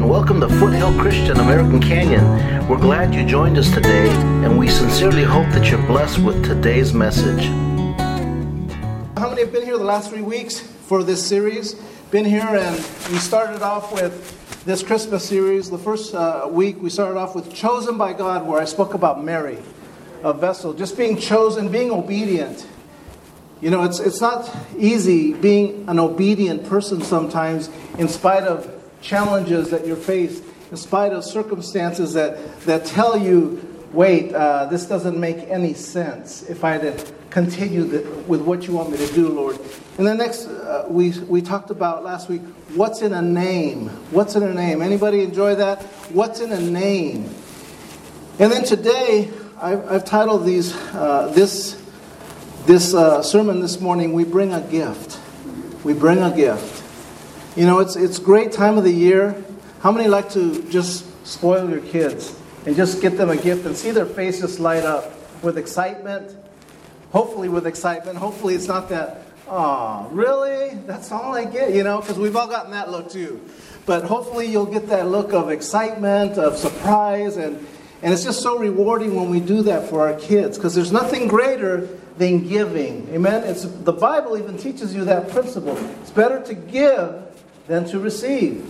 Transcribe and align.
and 0.00 0.08
welcome 0.08 0.40
to 0.40 0.48
Foothill 0.48 0.98
Christian 0.98 1.36
American 1.40 1.78
Canyon. 1.78 2.24
We're 2.66 2.78
glad 2.78 3.14
you 3.14 3.22
joined 3.22 3.58
us 3.58 3.70
today, 3.70 4.08
and 4.42 4.58
we 4.58 4.66
sincerely 4.66 5.24
hope 5.24 5.46
that 5.48 5.70
you're 5.70 5.86
blessed 5.86 6.20
with 6.20 6.42
today's 6.42 6.94
message. 6.94 7.44
How 9.18 9.28
many 9.28 9.42
have 9.42 9.52
been 9.52 9.62
here 9.62 9.76
the 9.76 9.84
last 9.84 10.08
three 10.08 10.22
weeks 10.22 10.58
for 10.58 11.02
this 11.02 11.22
series? 11.22 11.74
Been 12.10 12.24
here, 12.24 12.40
and 12.40 12.76
we 13.12 13.18
started 13.18 13.60
off 13.60 13.92
with 13.92 14.64
this 14.64 14.82
Christmas 14.82 15.28
series. 15.28 15.68
The 15.68 15.76
first 15.76 16.14
uh, 16.14 16.48
week, 16.50 16.80
we 16.80 16.88
started 16.88 17.18
off 17.18 17.34
with 17.34 17.52
Chosen 17.52 17.98
by 17.98 18.14
God, 18.14 18.46
where 18.46 18.58
I 18.58 18.64
spoke 18.64 18.94
about 18.94 19.22
Mary, 19.22 19.58
a 20.22 20.32
vessel, 20.32 20.72
just 20.72 20.96
being 20.96 21.18
chosen, 21.18 21.70
being 21.70 21.90
obedient. 21.90 22.66
You 23.60 23.68
know, 23.68 23.82
it's, 23.82 24.00
it's 24.00 24.22
not 24.22 24.50
easy 24.78 25.34
being 25.34 25.86
an 25.90 25.98
obedient 25.98 26.64
person 26.64 27.02
sometimes, 27.02 27.68
in 27.98 28.08
spite 28.08 28.44
of 28.44 28.79
challenges 29.00 29.70
that 29.70 29.86
you're 29.86 29.96
faced, 29.96 30.42
in 30.70 30.76
spite 30.76 31.12
of 31.12 31.24
circumstances 31.24 32.12
that, 32.14 32.60
that 32.62 32.84
tell 32.84 33.16
you, 33.16 33.66
wait, 33.92 34.32
uh, 34.32 34.66
this 34.66 34.86
doesn't 34.86 35.18
make 35.18 35.38
any 35.48 35.74
sense 35.74 36.42
if 36.48 36.64
I 36.64 36.78
continue 37.30 37.84
the, 37.84 38.10
with 38.22 38.40
what 38.40 38.66
you 38.66 38.74
want 38.74 38.90
me 38.90 38.98
to 38.98 39.12
do, 39.12 39.28
Lord. 39.28 39.58
And 39.98 40.06
then 40.06 40.18
next, 40.18 40.46
uh, 40.46 40.86
we, 40.88 41.10
we 41.20 41.42
talked 41.42 41.70
about 41.70 42.04
last 42.04 42.28
week, 42.28 42.42
what's 42.74 43.02
in 43.02 43.12
a 43.12 43.22
name? 43.22 43.88
What's 44.10 44.36
in 44.36 44.42
a 44.42 44.54
name? 44.54 44.82
Anybody 44.82 45.22
enjoy 45.22 45.56
that? 45.56 45.82
What's 46.12 46.40
in 46.40 46.52
a 46.52 46.60
name? 46.60 47.34
And 48.38 48.50
then 48.50 48.64
today, 48.64 49.30
I've, 49.60 49.86
I've 49.90 50.04
titled 50.04 50.46
these, 50.46 50.74
uh, 50.94 51.30
this, 51.34 51.80
this 52.66 52.94
uh, 52.94 53.22
sermon 53.22 53.60
this 53.60 53.80
morning, 53.80 54.12
We 54.12 54.24
Bring 54.24 54.52
a 54.52 54.60
Gift. 54.60 55.18
We 55.84 55.92
Bring 55.92 56.22
a 56.22 56.34
Gift. 56.34 56.79
You 57.60 57.66
know, 57.66 57.80
it's 57.80 57.94
it's 57.94 58.18
great 58.18 58.52
time 58.52 58.78
of 58.78 58.84
the 58.84 58.90
year. 58.90 59.36
How 59.80 59.92
many 59.92 60.08
like 60.08 60.30
to 60.30 60.66
just 60.70 61.04
spoil 61.26 61.68
your 61.68 61.82
kids 61.82 62.34
and 62.64 62.74
just 62.74 63.02
get 63.02 63.18
them 63.18 63.28
a 63.28 63.36
gift 63.36 63.66
and 63.66 63.76
see 63.76 63.90
their 63.90 64.06
faces 64.06 64.58
light 64.58 64.84
up 64.84 65.12
with 65.42 65.58
excitement? 65.58 66.34
Hopefully, 67.12 67.50
with 67.50 67.66
excitement. 67.66 68.16
Hopefully, 68.16 68.54
it's 68.54 68.66
not 68.66 68.88
that. 68.88 69.26
Oh, 69.46 70.08
really? 70.10 70.70
That's 70.86 71.12
all 71.12 71.34
I 71.34 71.44
get, 71.44 71.74
you 71.74 71.82
know, 71.82 72.00
because 72.00 72.18
we've 72.18 72.34
all 72.34 72.48
gotten 72.48 72.70
that 72.70 72.90
look 72.90 73.10
too. 73.10 73.38
But 73.84 74.04
hopefully, 74.04 74.46
you'll 74.46 74.64
get 74.64 74.86
that 74.88 75.08
look 75.08 75.34
of 75.34 75.50
excitement, 75.50 76.38
of 76.38 76.56
surprise, 76.56 77.36
and, 77.36 77.58
and 78.00 78.14
it's 78.14 78.24
just 78.24 78.40
so 78.40 78.58
rewarding 78.58 79.14
when 79.14 79.28
we 79.28 79.38
do 79.38 79.60
that 79.64 79.90
for 79.90 80.08
our 80.08 80.18
kids 80.18 80.56
because 80.56 80.74
there's 80.74 80.92
nothing 80.92 81.28
greater 81.28 81.86
than 82.16 82.48
giving. 82.48 83.06
Amen? 83.10 83.44
It's, 83.44 83.64
the 83.64 83.92
Bible 83.92 84.38
even 84.38 84.56
teaches 84.56 84.94
you 84.94 85.04
that 85.04 85.28
principle. 85.28 85.76
It's 86.00 86.10
better 86.10 86.42
to 86.44 86.54
give 86.54 87.29
than 87.70 87.84
to 87.84 88.00
receive. 88.00 88.66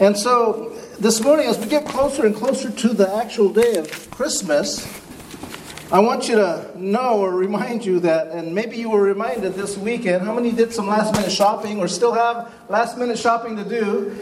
And 0.00 0.18
so 0.18 0.70
this 0.98 1.20
morning, 1.20 1.46
as 1.46 1.60
we 1.60 1.66
get 1.66 1.86
closer 1.86 2.26
and 2.26 2.34
closer 2.34 2.68
to 2.68 2.88
the 2.88 3.08
actual 3.14 3.52
day 3.52 3.76
of 3.76 4.10
Christmas, 4.10 4.84
I 5.92 6.00
want 6.00 6.28
you 6.28 6.34
to 6.34 6.72
know 6.74 7.20
or 7.20 7.32
remind 7.32 7.84
you 7.84 8.00
that, 8.00 8.32
and 8.32 8.52
maybe 8.52 8.76
you 8.78 8.90
were 8.90 9.00
reminded 9.00 9.54
this 9.54 9.78
weekend, 9.78 10.24
how 10.24 10.34
many 10.34 10.50
did 10.50 10.72
some 10.72 10.88
last 10.88 11.14
minute 11.14 11.30
shopping 11.30 11.78
or 11.78 11.86
still 11.86 12.12
have 12.12 12.52
last 12.68 12.98
minute 12.98 13.16
shopping 13.16 13.54
to 13.54 13.64
do? 13.64 14.18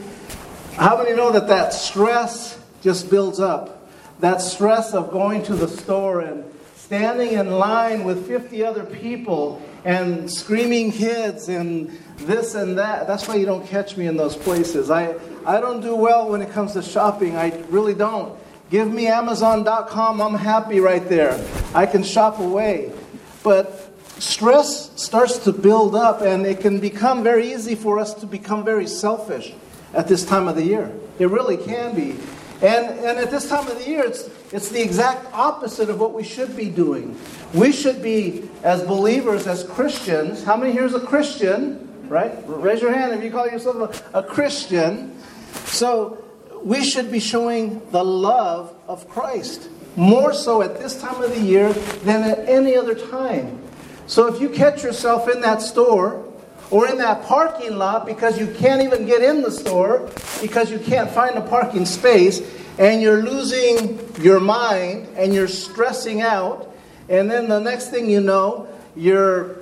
How 0.75 1.03
many 1.03 1.17
know 1.17 1.33
that 1.33 1.49
that 1.49 1.73
stress 1.73 2.61
just 2.83 3.09
builds 3.09 3.41
up? 3.41 3.91
That 4.21 4.43
stress 4.43 4.93
of 4.93 5.11
going 5.11 5.45
to 5.45 5.57
the 5.57 5.67
store 5.67 6.21
and 6.21 6.45
standing 6.77 7.33
in 7.33 7.53
line 7.53 8.05
with 8.05 8.27
50 8.29 8.63
other 8.67 8.85
people 8.85 9.63
and 9.85 10.31
screaming 10.31 10.93
kids 10.93 11.49
and 11.49 11.91
this 12.19 12.55
and 12.55 12.79
that. 12.79 13.07
That's 13.07 13.29
why 13.29 13.37
you 13.37 13.47
don't 13.47 13.67
catch 13.67 13.97
me 13.97 14.07
in 14.07 14.17
those 14.17 14.37
places. 14.37 14.91
I, 14.91 15.15
I 15.47 15.61
don't 15.61 15.81
do 15.81 15.95
well 15.95 16.29
when 16.29 16.43
it 16.43 16.51
comes 16.51 16.73
to 16.73 16.83
shopping. 16.83 17.37
I 17.37 17.57
really 17.69 17.95
don't. 17.95 18.39
Give 18.71 18.93
me 18.93 19.07
Amazon.com. 19.07 20.21
I'm 20.21 20.35
happy 20.35 20.81
right 20.81 21.07
there. 21.09 21.43
I 21.75 21.87
can 21.87 22.03
shop 22.03 22.39
away. 22.39 22.93
But 23.43 23.91
stress 24.19 24.91
starts 25.01 25.39
to 25.39 25.53
build 25.53 25.95
up, 25.95 26.21
and 26.21 26.45
it 26.45 26.61
can 26.61 26.81
become 26.81 27.23
very 27.23 27.53
easy 27.53 27.75
for 27.75 27.99
us 27.99 28.13
to 28.15 28.27
become 28.27 28.65
very 28.65 28.87
selfish 28.87 29.55
at 29.95 30.07
this 30.07 30.27
time 30.27 30.49
of 30.49 30.57
the 30.57 30.65
year. 30.65 30.93
It 31.19 31.31
really 31.31 31.57
can 31.57 31.95
be. 31.95 32.19
And, 32.61 32.87
and 32.99 33.19
at 33.19 33.31
this 33.31 33.49
time 33.49 33.67
of 33.69 33.79
the 33.79 33.89
year, 33.89 34.05
it's, 34.05 34.29
it's 34.51 34.71
the 34.71 34.81
exact 34.81 35.27
opposite 35.33 35.91
of 35.91 36.01
what 36.01 36.15
we 36.15 36.25
should 36.25 36.57
be 36.57 36.71
doing. 36.71 37.19
We 37.53 37.73
should 37.73 38.03
be, 38.03 38.49
as 38.63 38.83
believers, 38.83 39.47
as 39.47 39.65
Christians, 39.65 40.43
how 40.43 40.57
many 40.57 40.73
here 40.73 40.85
is 40.85 40.95
a 40.95 41.01
Christian? 41.01 41.85
Right? 42.09 42.33
Raise 42.47 42.81
your 42.81 42.93
hand 42.93 43.13
if 43.13 43.23
you 43.23 43.31
call 43.31 43.47
yourself 43.47 44.05
a, 44.15 44.21
a 44.21 44.23
Christian. 44.23 45.19
So 45.67 46.25
we 46.63 46.83
should 46.83 47.13
be 47.13 47.21
showing 47.21 47.83
the 47.91 48.03
love 48.03 48.75
of 48.89 49.09
Christ 49.09 49.69
more 49.97 50.33
so 50.33 50.63
at 50.63 50.79
this 50.79 51.01
time 51.01 51.23
of 51.23 51.35
the 51.35 51.41
year 51.41 51.73
than 52.05 52.23
at 52.23 52.49
any 52.49 52.77
other 52.77 52.95
time. 52.95 53.61
So 54.07 54.33
if 54.33 54.41
you 54.41 54.49
catch 54.49 54.83
yourself 54.83 55.29
in 55.29 55.43
that 55.43 55.61
store 55.61 56.25
or 56.71 56.89
in 56.89 56.99
that 56.99 57.25
parking 57.25 57.77
lot 57.77 58.07
because 58.07 58.39
you 58.39 58.47
can't 58.55 58.83
even 58.83 59.07
get 59.07 59.23
in 59.23 59.43
the 59.43 59.51
store 59.51 60.09
because 60.41 60.71
you 60.71 60.79
can't 60.79 61.11
find 61.11 61.37
a 61.37 61.43
parking 61.43 61.85
space 61.85 62.41
and 62.79 63.03
you're 63.03 63.23
losing 63.23 63.99
your 64.23 64.41
mind 64.41 65.09
and 65.17 65.35
you're 65.35 65.49
stressing 65.49 66.23
out 66.23 66.75
and 67.09 67.31
then 67.31 67.49
the 67.49 67.59
next 67.59 67.91
thing 67.91 68.09
you 68.09 68.21
know 68.21 68.69
you're 68.97 69.61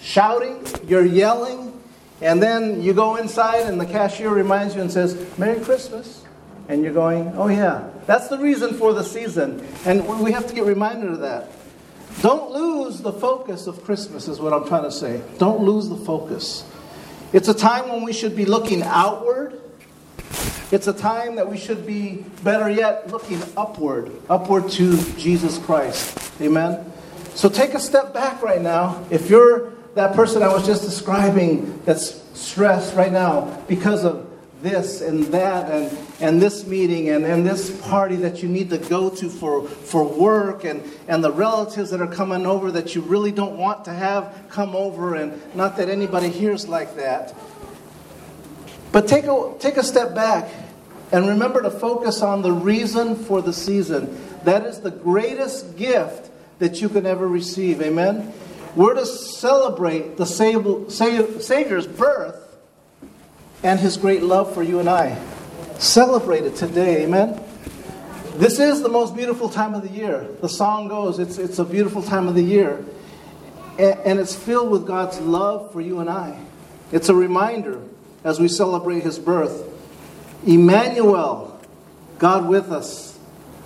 shouting 0.00 0.64
you're 0.86 1.04
yelling 1.04 1.80
and 2.20 2.42
then 2.42 2.82
you 2.82 2.92
go 2.92 3.16
inside 3.16 3.66
and 3.66 3.80
the 3.80 3.86
cashier 3.86 4.30
reminds 4.30 4.74
you 4.74 4.80
and 4.80 4.90
says 4.90 5.16
merry 5.38 5.60
christmas 5.60 6.24
and 6.68 6.82
you're 6.82 6.92
going 6.92 7.32
oh 7.36 7.48
yeah 7.48 7.88
that's 8.06 8.28
the 8.28 8.38
reason 8.38 8.74
for 8.74 8.92
the 8.92 9.02
season 9.02 9.66
and 9.84 10.06
we 10.20 10.32
have 10.32 10.46
to 10.46 10.54
get 10.54 10.64
reminded 10.64 11.10
of 11.10 11.20
that 11.20 11.50
don't 12.20 12.50
lose 12.50 12.98
the 12.98 13.12
focus 13.12 13.66
of 13.66 13.82
Christmas, 13.84 14.28
is 14.28 14.40
what 14.40 14.52
I'm 14.52 14.66
trying 14.66 14.82
to 14.82 14.90
say. 14.90 15.22
Don't 15.38 15.62
lose 15.62 15.88
the 15.88 15.96
focus. 15.96 16.64
It's 17.32 17.48
a 17.48 17.54
time 17.54 17.88
when 17.88 18.02
we 18.02 18.12
should 18.12 18.36
be 18.36 18.44
looking 18.44 18.82
outward. 18.82 19.59
It's 20.72 20.86
a 20.86 20.92
time 20.92 21.34
that 21.36 21.50
we 21.50 21.58
should 21.58 21.84
be, 21.84 22.24
better 22.44 22.70
yet, 22.70 23.10
looking 23.10 23.42
upward, 23.56 24.12
upward 24.28 24.70
to 24.70 24.96
Jesus 25.14 25.58
Christ. 25.58 26.32
Amen? 26.40 26.90
So 27.34 27.48
take 27.48 27.74
a 27.74 27.80
step 27.80 28.14
back 28.14 28.40
right 28.42 28.62
now. 28.62 29.04
If 29.10 29.28
you're 29.28 29.72
that 29.94 30.14
person 30.14 30.42
I 30.42 30.48
was 30.48 30.64
just 30.64 30.82
describing 30.82 31.80
that's 31.84 32.22
stressed 32.38 32.94
right 32.94 33.10
now 33.10 33.62
because 33.66 34.04
of 34.04 34.28
this 34.62 35.00
and 35.00 35.24
that 35.24 35.70
and, 35.70 35.98
and 36.20 36.40
this 36.40 36.66
meeting 36.66 37.08
and, 37.08 37.24
and 37.24 37.46
this 37.46 37.80
party 37.88 38.16
that 38.16 38.42
you 38.42 38.48
need 38.48 38.70
to 38.70 38.78
go 38.78 39.10
to 39.10 39.28
for, 39.28 39.66
for 39.66 40.04
work 40.04 40.64
and, 40.64 40.82
and 41.08 41.24
the 41.24 41.32
relatives 41.32 41.90
that 41.90 42.00
are 42.00 42.06
coming 42.06 42.46
over 42.46 42.70
that 42.70 42.94
you 42.94 43.00
really 43.00 43.32
don't 43.32 43.56
want 43.56 43.84
to 43.86 43.92
have 43.92 44.44
come 44.50 44.76
over 44.76 45.14
and 45.14 45.40
not 45.56 45.76
that 45.78 45.88
anybody 45.88 46.28
hears 46.28 46.68
like 46.68 46.94
that. 46.96 47.34
But 48.92 49.06
take 49.06 49.24
a, 49.24 49.54
take 49.58 49.76
a 49.76 49.84
step 49.84 50.14
back 50.14 50.50
and 51.12 51.28
remember 51.28 51.62
to 51.62 51.70
focus 51.70 52.22
on 52.22 52.42
the 52.42 52.52
reason 52.52 53.16
for 53.16 53.42
the 53.42 53.52
season. 53.52 54.20
That 54.44 54.64
is 54.66 54.80
the 54.80 54.90
greatest 54.90 55.76
gift 55.76 56.30
that 56.58 56.80
you 56.80 56.88
can 56.88 57.06
ever 57.06 57.26
receive. 57.26 57.80
Amen? 57.82 58.32
We're 58.76 58.94
to 58.94 59.06
celebrate 59.06 60.16
the 60.16 60.26
Savior's 60.26 61.86
birth 61.86 62.56
and 63.62 63.80
his 63.80 63.96
great 63.96 64.22
love 64.22 64.54
for 64.54 64.62
you 64.62 64.78
and 64.78 64.88
I. 64.88 65.20
Celebrate 65.78 66.44
it 66.44 66.56
today, 66.56 67.04
amen? 67.04 67.40
This 68.34 68.58
is 68.58 68.82
the 68.82 68.88
most 68.88 69.16
beautiful 69.16 69.48
time 69.48 69.74
of 69.74 69.82
the 69.82 69.90
year. 69.90 70.28
The 70.40 70.48
song 70.48 70.88
goes, 70.88 71.18
it's, 71.18 71.36
it's 71.36 71.58
a 71.58 71.64
beautiful 71.64 72.02
time 72.02 72.28
of 72.28 72.34
the 72.34 72.42
year. 72.42 72.84
And, 73.78 73.98
and 74.00 74.18
it's 74.18 74.34
filled 74.34 74.70
with 74.70 74.86
God's 74.86 75.18
love 75.20 75.72
for 75.72 75.80
you 75.80 76.00
and 76.00 76.08
I. 76.08 76.38
It's 76.92 77.08
a 77.08 77.14
reminder 77.14 77.82
as 78.24 78.40
we 78.40 78.48
celebrate 78.48 79.02
his 79.02 79.18
birth. 79.18 79.66
Emmanuel, 80.46 81.60
God 82.18 82.48
with 82.48 82.70
us. 82.72 83.18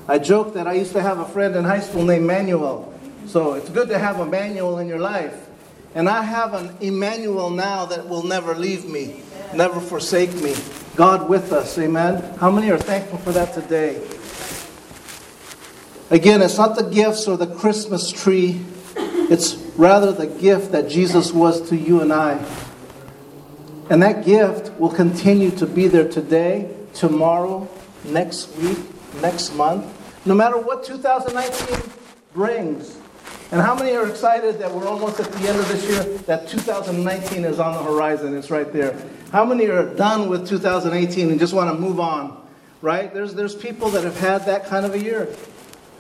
I 0.07 0.19
joke 0.19 0.55
that 0.55 0.67
I 0.67 0.75
used 0.75 0.93
to 0.93 1.03
have 1.03 1.19
a 1.19 1.25
friend 1.25 1.57
in 1.57 1.65
high 1.65 1.81
school 1.81 2.05
named 2.05 2.27
Manuel. 2.27 2.93
So 3.27 3.55
it's 3.55 3.71
good 3.71 3.89
to 3.89 3.99
have 3.99 4.21
a 4.21 4.27
manual 4.27 4.79
in 4.79 4.89
your 4.89 4.99
life. 4.99 5.49
And 5.95 6.09
I 6.09 6.23
have 6.23 6.55
an 6.55 6.77
Emmanuel 6.81 7.51
now 7.51 7.87
that 7.87 8.09
will 8.09 8.23
never 8.23 8.55
leave 8.55 8.85
me 8.85 9.23
never 9.57 9.81
forsake 9.81 10.35
me. 10.35 10.55
God 10.97 11.29
with 11.29 11.53
us, 11.53 11.79
amen. 11.79 12.23
How 12.39 12.51
many 12.51 12.71
are 12.71 12.79
thankful 12.79 13.19
for 13.19 13.33
that 13.33 13.53
today? 13.53 13.97
Again, 16.11 16.43
it's 16.43 16.59
not 16.59 16.77
the 16.77 16.89
gifts 16.89 17.27
or 17.27 17.37
the 17.37 17.47
Christmas 17.47 18.11
tree, 18.11 18.61
it's 18.97 19.57
rather 19.77 20.13
the 20.13 20.27
gift 20.27 20.73
that 20.73 20.89
Jesus 20.89 21.33
was 21.33 21.69
to 21.71 21.77
you 21.77 22.01
and 22.01 22.13
I. 22.13 22.45
And 23.91 24.03
that 24.03 24.25
gift 24.25 24.73
will 24.79 24.91
continue 24.91 25.51
to 25.53 25.67
be 25.67 25.89
there 25.89 26.09
today, 26.09 26.75
tomorrow, 26.95 27.69
next 28.05 28.57
week, 28.57 28.79
next 29.21 29.55
month, 29.55 29.85
no 30.27 30.35
matter 30.35 30.59
what 30.59 30.85
2019 30.85 31.93
brings. 32.33 32.99
And 33.53 33.61
how 33.61 33.75
many 33.75 33.95
are 33.95 34.09
excited 34.09 34.59
that 34.59 34.75
we're 34.75 34.89
almost 34.89 35.21
at 35.21 35.31
the 35.33 35.49
end 35.49 35.59
of 35.59 35.69
this 35.69 35.87
year, 35.89 36.03
that 36.21 36.49
2019 36.49 37.45
is 37.45 37.61
on 37.61 37.75
the 37.75 37.83
horizon? 37.83 38.35
It's 38.37 38.51
right 38.51 38.73
there. 38.73 38.99
How 39.31 39.45
many 39.45 39.67
are 39.67 39.95
done 39.95 40.29
with 40.31 40.49
2018 40.49 41.31
and 41.31 41.39
just 41.39 41.53
want 41.53 41.71
to 41.71 41.79
move 41.79 42.01
on? 42.01 42.43
Right? 42.81 43.13
There's, 43.13 43.35
there's 43.35 43.55
people 43.55 43.91
that 43.91 44.05
have 44.05 44.19
had 44.19 44.47
that 44.47 44.67
kind 44.67 44.87
of 44.87 44.95
a 44.95 45.03
year. 45.03 45.29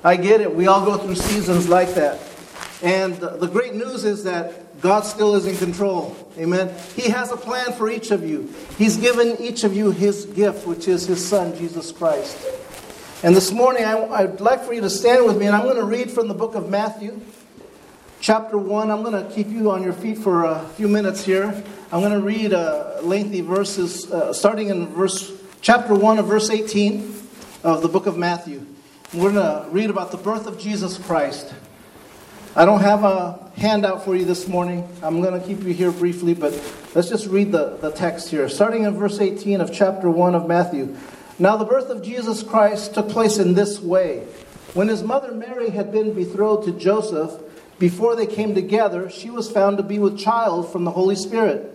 I 0.02 0.16
get 0.16 0.40
it. 0.40 0.54
We 0.54 0.66
all 0.66 0.84
go 0.84 0.96
through 0.96 1.14
seasons 1.16 1.68
like 1.68 1.94
that. 1.94 2.20
And 2.82 3.14
the 3.16 3.46
great 3.46 3.74
news 3.74 4.04
is 4.04 4.24
that 4.24 4.63
God 4.80 5.02
still 5.02 5.34
is 5.34 5.46
in 5.46 5.56
control. 5.56 6.16
Amen. 6.38 6.74
He 6.96 7.10
has 7.10 7.30
a 7.32 7.36
plan 7.36 7.72
for 7.72 7.90
each 7.90 8.10
of 8.10 8.28
you. 8.28 8.52
He's 8.76 8.96
given 8.96 9.36
each 9.40 9.64
of 9.64 9.74
you 9.74 9.90
His 9.90 10.26
gift, 10.26 10.66
which 10.66 10.88
is 10.88 11.06
His 11.06 11.24
Son, 11.24 11.56
Jesus 11.56 11.92
Christ. 11.92 12.38
And 13.22 13.34
this 13.34 13.52
morning, 13.52 13.84
I, 13.84 14.24
would 14.24 14.40
like 14.40 14.64
for 14.64 14.74
you 14.74 14.82
to 14.82 14.90
stand 14.90 15.24
with 15.24 15.38
me, 15.38 15.46
and 15.46 15.56
I'm 15.56 15.62
going 15.62 15.76
to 15.76 15.84
read 15.84 16.10
from 16.10 16.28
the 16.28 16.34
book 16.34 16.54
of 16.54 16.68
Matthew, 16.68 17.20
chapter 18.20 18.58
1. 18.58 18.90
I'm 18.90 19.02
going 19.02 19.24
to 19.24 19.34
keep 19.34 19.48
you 19.48 19.70
on 19.70 19.82
your 19.82 19.94
feet 19.94 20.18
for 20.18 20.44
a 20.44 20.68
few 20.76 20.88
minutes 20.88 21.24
here. 21.24 21.64
I'm 21.90 22.00
going 22.00 22.12
to 22.12 22.20
read 22.20 22.52
uh, 22.52 22.98
lengthy 23.02 23.40
verses, 23.40 24.12
uh, 24.12 24.32
starting 24.32 24.68
in 24.68 24.88
verse 24.88 25.32
chapter 25.62 25.94
1 25.94 26.18
of 26.18 26.26
verse 26.26 26.50
18 26.50 27.22
of 27.62 27.80
the 27.80 27.88
book 27.88 28.04
of 28.04 28.18
Matthew. 28.18 28.66
We're 29.14 29.32
going 29.32 29.36
to 29.36 29.70
read 29.70 29.88
about 29.88 30.10
the 30.10 30.18
birth 30.18 30.46
of 30.46 30.58
Jesus 30.58 30.98
Christ. 30.98 31.54
I 32.56 32.64
don't 32.66 32.82
have 32.82 33.02
a 33.02 33.50
handout 33.56 34.04
for 34.04 34.14
you 34.14 34.24
this 34.24 34.46
morning. 34.46 34.88
I'm 35.02 35.20
going 35.20 35.40
to 35.40 35.44
keep 35.44 35.64
you 35.64 35.74
here 35.74 35.90
briefly, 35.90 36.34
but 36.34 36.52
let's 36.94 37.08
just 37.08 37.26
read 37.26 37.50
the, 37.50 37.78
the 37.80 37.90
text 37.90 38.28
here. 38.28 38.48
Starting 38.48 38.84
in 38.84 38.96
verse 38.96 39.18
18 39.18 39.60
of 39.60 39.72
chapter 39.72 40.08
1 40.08 40.36
of 40.36 40.46
Matthew. 40.46 40.96
Now, 41.36 41.56
the 41.56 41.64
birth 41.64 41.90
of 41.90 42.00
Jesus 42.00 42.44
Christ 42.44 42.94
took 42.94 43.08
place 43.08 43.38
in 43.38 43.54
this 43.54 43.80
way. 43.80 44.20
When 44.72 44.86
his 44.86 45.02
mother 45.02 45.32
Mary 45.32 45.70
had 45.70 45.90
been 45.90 46.14
betrothed 46.14 46.66
to 46.66 46.78
Joseph, 46.78 47.42
before 47.80 48.14
they 48.14 48.26
came 48.26 48.54
together, 48.54 49.10
she 49.10 49.30
was 49.30 49.50
found 49.50 49.78
to 49.78 49.82
be 49.82 49.98
with 49.98 50.16
child 50.16 50.70
from 50.70 50.84
the 50.84 50.92
Holy 50.92 51.16
Spirit. 51.16 51.72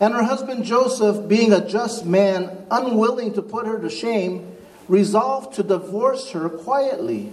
And 0.00 0.12
her 0.12 0.24
husband 0.24 0.64
Joseph, 0.64 1.28
being 1.28 1.52
a 1.52 1.64
just 1.64 2.04
man, 2.04 2.66
unwilling 2.68 3.34
to 3.34 3.42
put 3.42 3.68
her 3.68 3.78
to 3.78 3.90
shame, 3.90 4.56
resolved 4.88 5.54
to 5.54 5.62
divorce 5.62 6.30
her 6.30 6.48
quietly. 6.48 7.32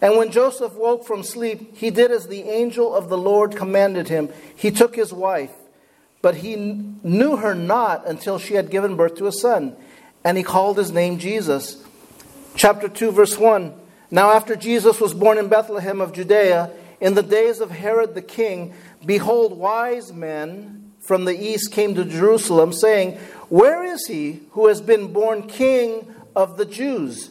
And 0.00 0.16
when 0.16 0.30
Joseph 0.30 0.74
woke 0.74 1.06
from 1.06 1.22
sleep, 1.22 1.76
he 1.76 1.90
did 1.90 2.10
as 2.10 2.28
the 2.28 2.42
angel 2.42 2.94
of 2.94 3.08
the 3.08 3.18
Lord 3.18 3.56
commanded 3.56 4.08
him. 4.08 4.28
He 4.54 4.70
took 4.70 4.94
his 4.94 5.12
wife, 5.12 5.52
but 6.22 6.36
he 6.36 6.56
knew 6.56 7.36
her 7.36 7.54
not 7.54 8.06
until 8.06 8.38
she 8.38 8.54
had 8.54 8.70
given 8.70 8.96
birth 8.96 9.16
to 9.16 9.26
a 9.26 9.32
son, 9.32 9.76
and 10.24 10.36
he 10.36 10.42
called 10.42 10.76
his 10.76 10.92
name 10.92 11.18
Jesus 11.18 11.82
chapter 12.56 12.88
2, 12.88 13.12
verse 13.12 13.38
1. 13.38 13.72
Now, 14.10 14.30
after 14.30 14.56
Jesus 14.56 15.00
was 15.00 15.14
born 15.14 15.38
in 15.38 15.48
Bethlehem 15.48 16.00
of 16.00 16.12
Judea, 16.12 16.70
in 17.00 17.14
the 17.14 17.22
days 17.22 17.60
of 17.60 17.70
Herod 17.70 18.14
the 18.14 18.22
king, 18.22 18.74
behold, 19.04 19.56
wise 19.58 20.12
men 20.12 20.92
from 21.00 21.24
the 21.24 21.38
east 21.38 21.72
came 21.72 21.94
to 21.94 22.04
Jerusalem, 22.04 22.72
saying, 22.72 23.18
Where 23.48 23.84
is 23.84 24.06
he 24.06 24.40
who 24.52 24.66
has 24.68 24.80
been 24.80 25.12
born 25.12 25.46
king 25.46 26.14
of 26.34 26.56
the 26.56 26.64
Jews? 26.64 27.30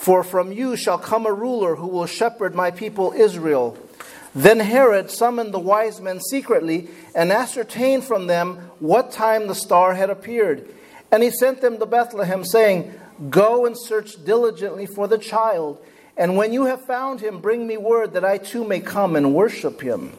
For 0.00 0.24
from 0.24 0.50
you 0.50 0.76
shall 0.76 0.96
come 0.96 1.26
a 1.26 1.32
ruler 1.32 1.76
who 1.76 1.86
will 1.86 2.06
shepherd 2.06 2.54
my 2.54 2.70
people 2.70 3.12
Israel. 3.14 3.76
Then 4.34 4.58
Herod 4.58 5.10
summoned 5.10 5.52
the 5.52 5.58
wise 5.58 6.00
men 6.00 6.20
secretly 6.20 6.88
and 7.14 7.30
ascertained 7.30 8.04
from 8.04 8.26
them 8.26 8.70
what 8.78 9.12
time 9.12 9.46
the 9.46 9.54
star 9.54 9.92
had 9.92 10.08
appeared. 10.08 10.66
And 11.12 11.22
he 11.22 11.30
sent 11.30 11.60
them 11.60 11.78
to 11.78 11.84
Bethlehem, 11.84 12.46
saying, 12.46 12.94
Go 13.28 13.66
and 13.66 13.76
search 13.76 14.24
diligently 14.24 14.86
for 14.86 15.06
the 15.06 15.18
child, 15.18 15.78
and 16.16 16.34
when 16.34 16.54
you 16.54 16.64
have 16.64 16.86
found 16.86 17.20
him, 17.20 17.42
bring 17.42 17.66
me 17.66 17.76
word 17.76 18.14
that 18.14 18.24
I 18.24 18.38
too 18.38 18.64
may 18.64 18.80
come 18.80 19.16
and 19.16 19.34
worship 19.34 19.82
him. 19.82 20.14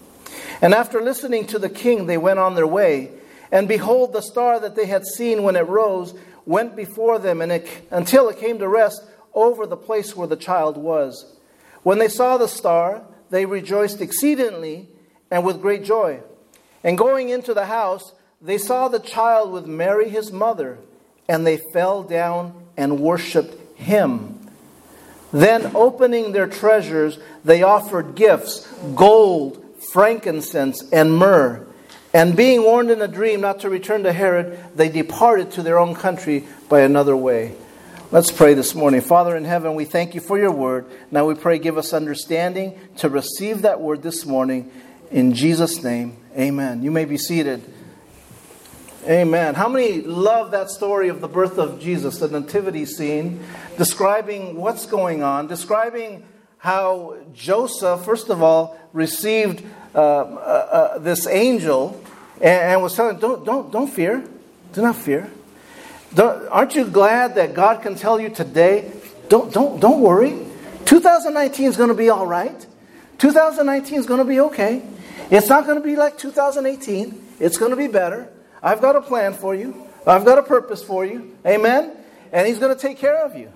And 0.61 0.75
after 0.75 1.01
listening 1.01 1.47
to 1.47 1.57
the 1.57 1.69
king, 1.69 2.05
they 2.05 2.19
went 2.19 2.37
on 2.37 2.53
their 2.53 2.67
way. 2.67 3.09
And 3.51 3.67
behold, 3.67 4.13
the 4.13 4.21
star 4.21 4.59
that 4.59 4.75
they 4.75 4.85
had 4.85 5.07
seen 5.07 5.41
when 5.41 5.55
it 5.55 5.67
rose 5.67 6.13
went 6.45 6.75
before 6.75 7.17
them 7.17 7.41
and 7.41 7.51
it, 7.51 7.67
until 7.89 8.29
it 8.29 8.37
came 8.37 8.59
to 8.59 8.67
rest 8.67 9.01
over 9.33 9.65
the 9.65 9.77
place 9.77 10.15
where 10.15 10.27
the 10.27 10.35
child 10.35 10.77
was. 10.77 11.35
When 11.83 11.99
they 11.99 12.07
saw 12.07 12.37
the 12.37 12.47
star, 12.47 13.03
they 13.29 13.45
rejoiced 13.45 14.01
exceedingly 14.01 14.89
and 15.29 15.45
with 15.45 15.61
great 15.61 15.83
joy. 15.83 16.19
And 16.83 16.97
going 16.97 17.29
into 17.29 17.53
the 17.53 17.65
house, 17.65 18.13
they 18.41 18.57
saw 18.57 18.87
the 18.87 18.99
child 18.99 19.51
with 19.51 19.65
Mary 19.65 20.09
his 20.09 20.31
mother, 20.31 20.79
and 21.29 21.45
they 21.45 21.57
fell 21.73 22.03
down 22.03 22.53
and 22.75 22.99
worshiped 22.99 23.77
him. 23.77 24.37
Then, 25.31 25.71
opening 25.75 26.31
their 26.31 26.47
treasures, 26.47 27.17
they 27.45 27.63
offered 27.63 28.15
gifts 28.15 28.67
gold, 28.95 29.63
frankincense, 29.93 30.83
and 30.91 31.15
myrrh. 31.17 31.65
And 32.13 32.35
being 32.35 32.63
warned 32.63 32.91
in 32.91 33.01
a 33.01 33.07
dream 33.07 33.39
not 33.39 33.61
to 33.61 33.69
return 33.69 34.03
to 34.03 34.11
Herod, 34.11 34.59
they 34.75 34.89
departed 34.89 35.51
to 35.51 35.63
their 35.63 35.79
own 35.79 35.95
country 35.95 36.45
by 36.67 36.81
another 36.81 37.15
way. 37.15 37.55
Let's 38.13 38.29
pray 38.29 38.55
this 38.55 38.75
morning. 38.75 38.99
Father 38.99 39.37
in 39.37 39.45
heaven, 39.45 39.73
we 39.73 39.85
thank 39.85 40.15
you 40.15 40.19
for 40.19 40.37
your 40.37 40.51
word. 40.51 40.85
Now 41.11 41.25
we 41.27 41.33
pray, 41.33 41.59
give 41.59 41.77
us 41.77 41.93
understanding 41.93 42.77
to 42.97 43.07
receive 43.07 43.61
that 43.61 43.79
word 43.79 44.03
this 44.03 44.25
morning. 44.25 44.69
In 45.11 45.33
Jesus' 45.33 45.81
name, 45.81 46.17
amen. 46.37 46.83
You 46.83 46.91
may 46.91 47.05
be 47.05 47.15
seated. 47.15 47.63
Amen. 49.07 49.55
How 49.55 49.69
many 49.69 50.01
love 50.01 50.51
that 50.51 50.69
story 50.69 51.07
of 51.07 51.21
the 51.21 51.29
birth 51.29 51.57
of 51.57 51.79
Jesus, 51.79 52.17
the 52.17 52.27
nativity 52.27 52.83
scene, 52.83 53.45
describing 53.77 54.57
what's 54.57 54.85
going 54.85 55.23
on, 55.23 55.47
describing 55.47 56.25
how 56.57 57.15
Joseph, 57.33 58.03
first 58.03 58.27
of 58.27 58.43
all, 58.43 58.77
received 58.91 59.63
uh, 59.95 59.99
uh, 59.99 60.01
uh, 60.01 60.97
this 60.97 61.27
angel 61.27 62.03
and, 62.41 62.73
and, 62.73 62.81
was 62.81 62.93
telling, 62.93 63.19
don't, 63.19 63.45
don't, 63.45 63.71
don't 63.71 63.87
fear. 63.87 64.21
Do 64.73 64.81
not 64.81 64.97
fear. 64.97 65.31
Don't, 66.13 66.47
aren't 66.49 66.75
you 66.75 66.85
glad 66.85 67.35
that 67.35 67.53
God 67.53 67.81
can 67.81 67.95
tell 67.95 68.19
you 68.19 68.29
today, 68.29 68.91
don't, 69.29 69.53
don't, 69.53 69.79
don't 69.79 70.01
worry. 70.01 70.45
2019 70.85 71.67
is 71.67 71.77
going 71.77 71.89
to 71.89 71.95
be 71.95 72.09
all 72.09 72.25
right. 72.25 72.65
2019 73.17 73.99
is 73.99 74.05
going 74.05 74.19
to 74.19 74.25
be 74.25 74.39
okay. 74.41 74.81
It's 75.29 75.47
not 75.47 75.65
going 75.65 75.79
to 75.79 75.83
be 75.83 75.95
like 75.95 76.17
2018. 76.17 77.27
It's 77.39 77.57
going 77.57 77.71
to 77.71 77.77
be 77.77 77.87
better. 77.87 78.31
I've 78.61 78.81
got 78.81 78.95
a 78.95 79.01
plan 79.01 79.33
for 79.33 79.55
you. 79.55 79.87
I've 80.05 80.25
got 80.25 80.37
a 80.37 80.43
purpose 80.43 80.83
for 80.83 81.05
you. 81.05 81.37
Amen? 81.45 81.93
And 82.33 82.47
He's 82.47 82.59
going 82.59 82.75
to 82.75 82.79
take 82.79 82.97
care 82.97 83.23
of 83.23 83.37
you. 83.37 83.51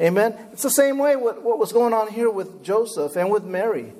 Amen? 0.00 0.34
It's 0.52 0.62
the 0.62 0.70
same 0.70 0.98
way 0.98 1.16
what, 1.16 1.42
what 1.42 1.58
was 1.58 1.72
going 1.72 1.92
on 1.92 2.08
here 2.08 2.30
with 2.30 2.62
Joseph 2.62 3.16
and 3.16 3.30
with 3.30 3.44
Mary. 3.44 3.92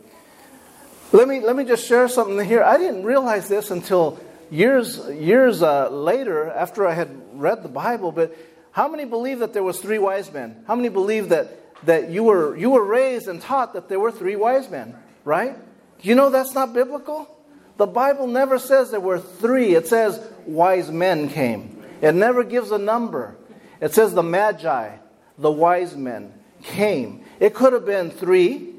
Let 1.13 1.27
me, 1.27 1.41
let 1.41 1.57
me 1.57 1.65
just 1.65 1.87
share 1.87 2.09
something 2.09 2.43
here. 2.47 2.63
I 2.63 2.79
didn't 2.79 3.03
realize 3.03 3.49
this 3.49 3.71
until 3.71 4.21
years 4.51 4.99
years 5.09 5.63
uh, 5.63 5.91
later, 5.91 6.51
after 6.51 6.87
I 6.87 6.95
had 6.95 7.11
read 7.33 7.63
the 7.63 7.69
Bible, 7.69 8.13
but 8.13 8.37
how 8.73 8.89
many 8.89 9.05
believe 9.05 9.41
that 9.41 9.53
there 9.53 9.63
was 9.63 9.81
three 9.81 9.99
wise 9.99 10.33
men? 10.33 10.65
How 10.67 10.75
many 10.75 10.89
believe 10.89 11.31
that 11.31 11.85
that 11.87 12.11
you 12.11 12.25
were 12.25 12.57
you 12.57 12.71
were 12.71 12.85
raised 12.85 13.29
and 13.29 13.41
taught 13.41 13.73
that 13.75 13.89
there 13.89 14.01
were 14.01 14.13
three 14.13 14.37
wise 14.37 14.71
men? 14.71 14.95
Right? 15.25 15.57
You 16.01 16.15
know 16.15 16.31
that's 16.31 16.55
not 16.55 16.73
biblical. 16.73 17.29
The 17.77 17.87
Bible 17.87 18.27
never 18.27 18.59
says 18.59 18.91
there 18.91 19.01
were 19.01 19.21
three. 19.21 19.75
It 19.75 19.87
says 19.87 20.21
wise 20.47 20.91
men 20.91 21.29
came. 21.29 21.83
It 22.01 22.15
never 22.15 22.45
gives 22.45 22.71
a 22.71 22.79
number. 22.79 23.37
It 23.81 23.95
says 23.95 24.15
the 24.15 24.23
magi, 24.23 24.97
the 25.39 25.51
wise 25.51 25.97
men, 25.97 26.33
came. 26.63 27.25
It 27.41 27.55
could 27.55 27.73
have 27.73 27.87
been 27.87 28.11
three. 28.11 28.75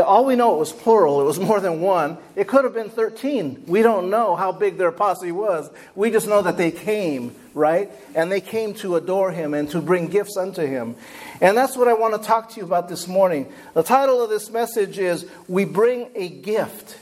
All 0.00 0.24
we 0.24 0.36
know 0.36 0.54
it 0.54 0.58
was 0.58 0.72
plural. 0.72 1.20
It 1.20 1.24
was 1.24 1.38
more 1.38 1.60
than 1.60 1.82
one. 1.82 2.16
It 2.34 2.48
could 2.48 2.64
have 2.64 2.72
been 2.72 2.88
13. 2.88 3.64
We 3.66 3.82
don't 3.82 4.08
know 4.08 4.36
how 4.36 4.50
big 4.50 4.78
their 4.78 4.92
posse 4.92 5.32
was. 5.32 5.70
We 5.94 6.10
just 6.10 6.26
know 6.26 6.40
that 6.40 6.56
they 6.56 6.70
came, 6.70 7.34
right? 7.52 7.90
And 8.14 8.32
they 8.32 8.40
came 8.40 8.72
to 8.74 8.96
adore 8.96 9.32
him 9.32 9.52
and 9.52 9.68
to 9.70 9.82
bring 9.82 10.08
gifts 10.08 10.38
unto 10.38 10.64
him. 10.64 10.96
And 11.42 11.56
that's 11.56 11.76
what 11.76 11.88
I 11.88 11.92
want 11.92 12.14
to 12.14 12.26
talk 12.26 12.50
to 12.50 12.60
you 12.60 12.64
about 12.64 12.88
this 12.88 13.06
morning. 13.06 13.52
The 13.74 13.82
title 13.82 14.22
of 14.22 14.30
this 14.30 14.50
message 14.50 14.98
is 14.98 15.26
We 15.46 15.66
Bring 15.66 16.08
a 16.14 16.28
Gift. 16.28 16.98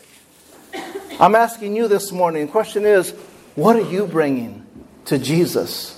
I'm 1.21 1.35
asking 1.35 1.77
you 1.77 1.87
this 1.87 2.11
morning. 2.11 2.47
The 2.47 2.53
question 2.53 2.85
is, 2.85 3.11
what 3.55 3.77
are 3.77 3.89
you 3.89 4.07
bringing 4.07 4.67
to 5.05 5.19
Jesus? 5.19 5.97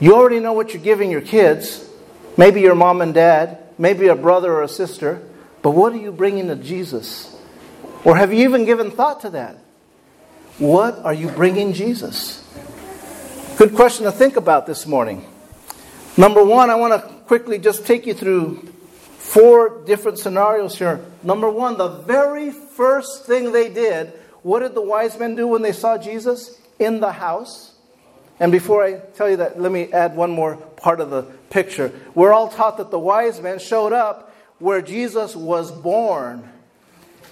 You 0.00 0.16
already 0.16 0.40
know 0.40 0.54
what 0.54 0.74
you're 0.74 0.82
giving 0.82 1.10
your 1.10 1.20
kids, 1.20 1.88
maybe 2.36 2.60
your 2.60 2.74
mom 2.74 3.00
and 3.00 3.14
dad, 3.14 3.58
maybe 3.78 4.08
a 4.08 4.16
brother 4.16 4.52
or 4.52 4.62
a 4.62 4.68
sister, 4.68 5.22
but 5.62 5.70
what 5.70 5.92
are 5.92 5.98
you 5.98 6.12
bringing 6.12 6.48
to 6.48 6.56
Jesus? 6.56 7.36
Or 8.04 8.16
have 8.16 8.32
you 8.32 8.40
even 8.44 8.64
given 8.64 8.90
thought 8.90 9.20
to 9.20 9.30
that? 9.30 9.56
What 10.58 10.98
are 10.98 11.14
you 11.14 11.28
bringing 11.28 11.72
Jesus? 11.72 12.46
Good 13.56 13.74
question 13.74 14.04
to 14.04 14.12
think 14.12 14.36
about 14.36 14.66
this 14.66 14.86
morning. 14.86 15.24
Number 16.16 16.44
one, 16.44 16.68
I 16.68 16.74
want 16.74 16.92
to 16.92 17.08
quickly 17.24 17.58
just 17.58 17.86
take 17.86 18.06
you 18.06 18.14
through 18.14 18.56
four 19.18 19.82
different 19.84 20.18
scenarios 20.18 20.76
here. 20.76 21.04
Number 21.22 21.48
one, 21.48 21.78
the 21.78 21.88
very 21.88 22.50
first 22.50 23.24
thing 23.24 23.52
they 23.52 23.70
did, 23.70 24.08
what 24.42 24.60
did 24.60 24.74
the 24.74 24.82
wise 24.82 25.18
men 25.18 25.36
do 25.36 25.46
when 25.46 25.62
they 25.62 25.72
saw 25.72 25.96
Jesus? 25.96 26.58
In 26.78 27.00
the 27.00 27.12
house 27.12 27.72
and 28.42 28.50
before 28.50 28.82
I 28.82 28.94
tell 29.14 29.30
you 29.30 29.36
that, 29.36 29.60
let 29.60 29.70
me 29.70 29.92
add 29.92 30.16
one 30.16 30.32
more 30.32 30.56
part 30.56 31.00
of 31.00 31.10
the 31.10 31.22
picture. 31.50 31.92
We're 32.12 32.32
all 32.32 32.48
taught 32.48 32.78
that 32.78 32.90
the 32.90 32.98
wise 32.98 33.40
men 33.40 33.60
showed 33.60 33.92
up 33.92 34.31
where 34.62 34.80
Jesus 34.80 35.34
was 35.34 35.72
born 35.72 36.48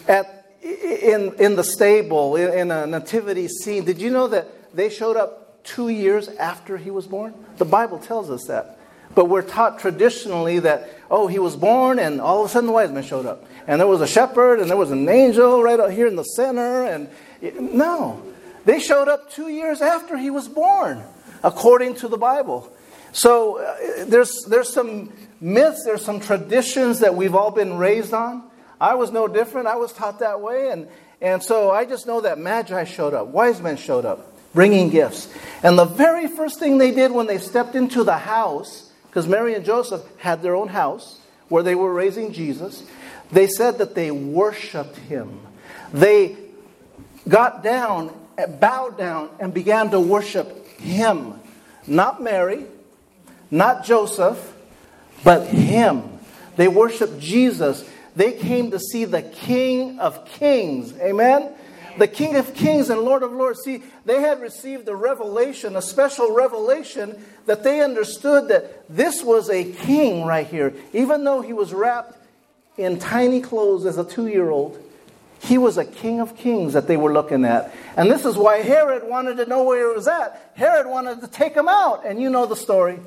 at, 0.08 0.52
in, 0.62 1.32
in 1.38 1.54
the 1.54 1.62
stable, 1.62 2.34
in, 2.34 2.52
in 2.52 2.70
a 2.72 2.88
nativity 2.88 3.46
scene. 3.46 3.84
Did 3.84 4.00
you 4.00 4.10
know 4.10 4.26
that 4.26 4.74
they 4.74 4.90
showed 4.90 5.16
up 5.16 5.62
two 5.62 5.88
years 5.90 6.26
after 6.28 6.76
he 6.76 6.90
was 6.90 7.06
born? 7.06 7.32
The 7.58 7.64
Bible 7.64 8.00
tells 8.00 8.30
us 8.30 8.46
that. 8.48 8.80
But 9.14 9.26
we're 9.26 9.42
taught 9.42 9.78
traditionally 9.78 10.58
that, 10.58 10.90
oh, 11.08 11.28
he 11.28 11.38
was 11.38 11.54
born 11.54 12.00
and 12.00 12.20
all 12.20 12.40
of 12.40 12.46
a 12.46 12.52
sudden 12.52 12.66
the 12.66 12.72
wise 12.72 12.90
men 12.90 13.04
showed 13.04 13.26
up. 13.26 13.44
And 13.68 13.80
there 13.80 13.86
was 13.86 14.00
a 14.00 14.08
shepherd 14.08 14.58
and 14.58 14.68
there 14.68 14.76
was 14.76 14.90
an 14.90 15.08
angel 15.08 15.62
right 15.62 15.78
out 15.78 15.92
here 15.92 16.08
in 16.08 16.16
the 16.16 16.24
center. 16.24 16.84
And 16.84 17.08
no, 17.72 18.20
they 18.64 18.80
showed 18.80 19.06
up 19.06 19.30
two 19.30 19.48
years 19.48 19.80
after 19.80 20.16
he 20.16 20.30
was 20.30 20.48
born, 20.48 21.04
according 21.44 21.94
to 21.96 22.08
the 22.08 22.18
Bible. 22.18 22.72
So 23.12 23.58
uh, 23.58 24.04
there's, 24.06 24.44
there's 24.48 24.72
some 24.72 25.12
myths, 25.40 25.82
there's 25.84 26.04
some 26.04 26.20
traditions 26.20 27.00
that 27.00 27.14
we've 27.14 27.34
all 27.34 27.50
been 27.50 27.76
raised 27.76 28.12
on. 28.12 28.48
I 28.80 28.94
was 28.94 29.10
no 29.10 29.28
different. 29.28 29.66
I 29.66 29.76
was 29.76 29.92
taught 29.92 30.20
that 30.20 30.40
way. 30.40 30.70
And, 30.70 30.88
and 31.20 31.42
so 31.42 31.70
I 31.70 31.84
just 31.84 32.06
know 32.06 32.20
that 32.22 32.38
Magi 32.38 32.84
showed 32.84 33.14
up, 33.14 33.28
wise 33.28 33.60
men 33.60 33.76
showed 33.76 34.04
up, 34.04 34.32
bringing 34.54 34.90
gifts. 34.90 35.32
And 35.62 35.78
the 35.78 35.84
very 35.84 36.28
first 36.28 36.58
thing 36.58 36.78
they 36.78 36.92
did 36.92 37.10
when 37.10 37.26
they 37.26 37.38
stepped 37.38 37.74
into 37.74 38.04
the 38.04 38.16
house, 38.16 38.90
because 39.08 39.26
Mary 39.26 39.54
and 39.54 39.64
Joseph 39.64 40.02
had 40.18 40.42
their 40.42 40.54
own 40.54 40.68
house 40.68 41.20
where 41.48 41.62
they 41.62 41.74
were 41.74 41.92
raising 41.92 42.32
Jesus, 42.32 42.84
they 43.32 43.48
said 43.48 43.78
that 43.78 43.94
they 43.94 44.10
worshiped 44.10 44.96
him. 44.96 45.40
They 45.92 46.36
got 47.28 47.62
down 47.62 48.14
bowed 48.46 48.96
down 48.96 49.30
and 49.38 49.52
began 49.52 49.90
to 49.90 50.00
worship 50.00 50.66
him. 50.78 51.34
Not 51.86 52.22
Mary, 52.22 52.66
not 53.50 53.84
Joseph, 53.84 54.54
but 55.24 55.46
him. 55.46 56.02
They 56.56 56.68
worshiped 56.68 57.18
Jesus. 57.18 57.88
They 58.16 58.32
came 58.32 58.70
to 58.70 58.78
see 58.78 59.04
the 59.04 59.22
King 59.22 59.98
of 59.98 60.24
Kings. 60.26 60.92
Amen? 60.98 61.52
The 61.98 62.08
King 62.08 62.36
of 62.36 62.54
Kings 62.54 62.90
and 62.90 63.00
Lord 63.00 63.22
of 63.22 63.32
Lords. 63.32 63.60
See, 63.62 63.82
they 64.04 64.20
had 64.20 64.40
received 64.40 64.88
a 64.88 64.94
revelation, 64.94 65.76
a 65.76 65.82
special 65.82 66.32
revelation, 66.32 67.22
that 67.46 67.64
they 67.64 67.80
understood 67.80 68.48
that 68.48 68.88
this 68.88 69.22
was 69.22 69.50
a 69.50 69.64
king 69.64 70.24
right 70.24 70.46
here. 70.46 70.74
Even 70.92 71.24
though 71.24 71.40
he 71.40 71.52
was 71.52 71.72
wrapped 71.72 72.16
in 72.76 72.98
tiny 72.98 73.40
clothes 73.40 73.86
as 73.86 73.98
a 73.98 74.04
two 74.04 74.28
year 74.28 74.50
old, 74.50 74.82
he 75.42 75.58
was 75.58 75.78
a 75.78 75.84
king 75.84 76.20
of 76.20 76.36
kings 76.36 76.74
that 76.74 76.86
they 76.86 76.96
were 76.96 77.12
looking 77.12 77.44
at. 77.44 77.72
And 77.96 78.10
this 78.10 78.24
is 78.24 78.36
why 78.36 78.58
Herod 78.58 79.08
wanted 79.08 79.36
to 79.38 79.46
know 79.46 79.64
where 79.64 79.88
he 79.88 79.94
was 79.94 80.06
at. 80.06 80.52
Herod 80.54 80.86
wanted 80.86 81.22
to 81.22 81.26
take 81.26 81.54
him 81.54 81.68
out. 81.68 82.04
And 82.04 82.20
you 82.20 82.28
know 82.28 82.46
the 82.46 82.56
story. 82.56 83.00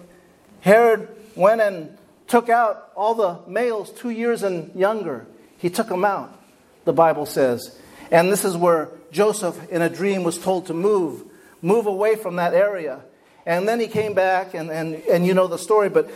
Herod 0.64 1.10
went 1.36 1.60
and 1.60 1.98
took 2.28 2.48
out 2.48 2.90
all 2.96 3.16
the 3.16 3.40
males 3.48 3.92
two 3.92 4.10
years 4.10 4.44
and 4.44 4.74
younger. 4.76 5.28
He 5.58 5.70
took 5.70 5.90
them 5.90 6.06
out, 6.06 6.40
the 6.86 6.94
Bible 6.94 7.26
says. 7.26 7.78
And 8.10 8.32
this 8.32 8.46
is 8.46 8.56
where 8.56 8.90
Joseph, 9.12 9.70
in 9.70 9.82
a 9.82 9.90
dream, 9.90 10.24
was 10.24 10.38
told 10.38 10.68
to 10.68 10.74
move, 10.74 11.24
move 11.62 11.86
away 11.86 12.16
from 12.16 12.38
that 12.38 12.54
area. 12.54 13.02
And 13.46 13.68
then 13.68 13.82
he 13.82 13.88
came 13.88 14.14
back, 14.14 14.54
and, 14.54 14.72
and, 14.72 14.96
and 14.96 15.28
you 15.28 15.34
know 15.34 15.48
the 15.48 15.58
story. 15.58 15.90
But 15.90 16.10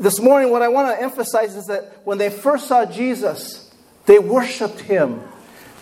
this 0.00 0.18
morning, 0.18 0.50
what 0.50 0.62
I 0.62 0.68
want 0.68 0.96
to 0.96 1.02
emphasize 1.02 1.54
is 1.54 1.66
that 1.66 2.00
when 2.04 2.16
they 2.16 2.30
first 2.30 2.68
saw 2.68 2.86
Jesus, 2.86 3.70
they 4.06 4.18
worshiped 4.18 4.80
him. 4.80 5.20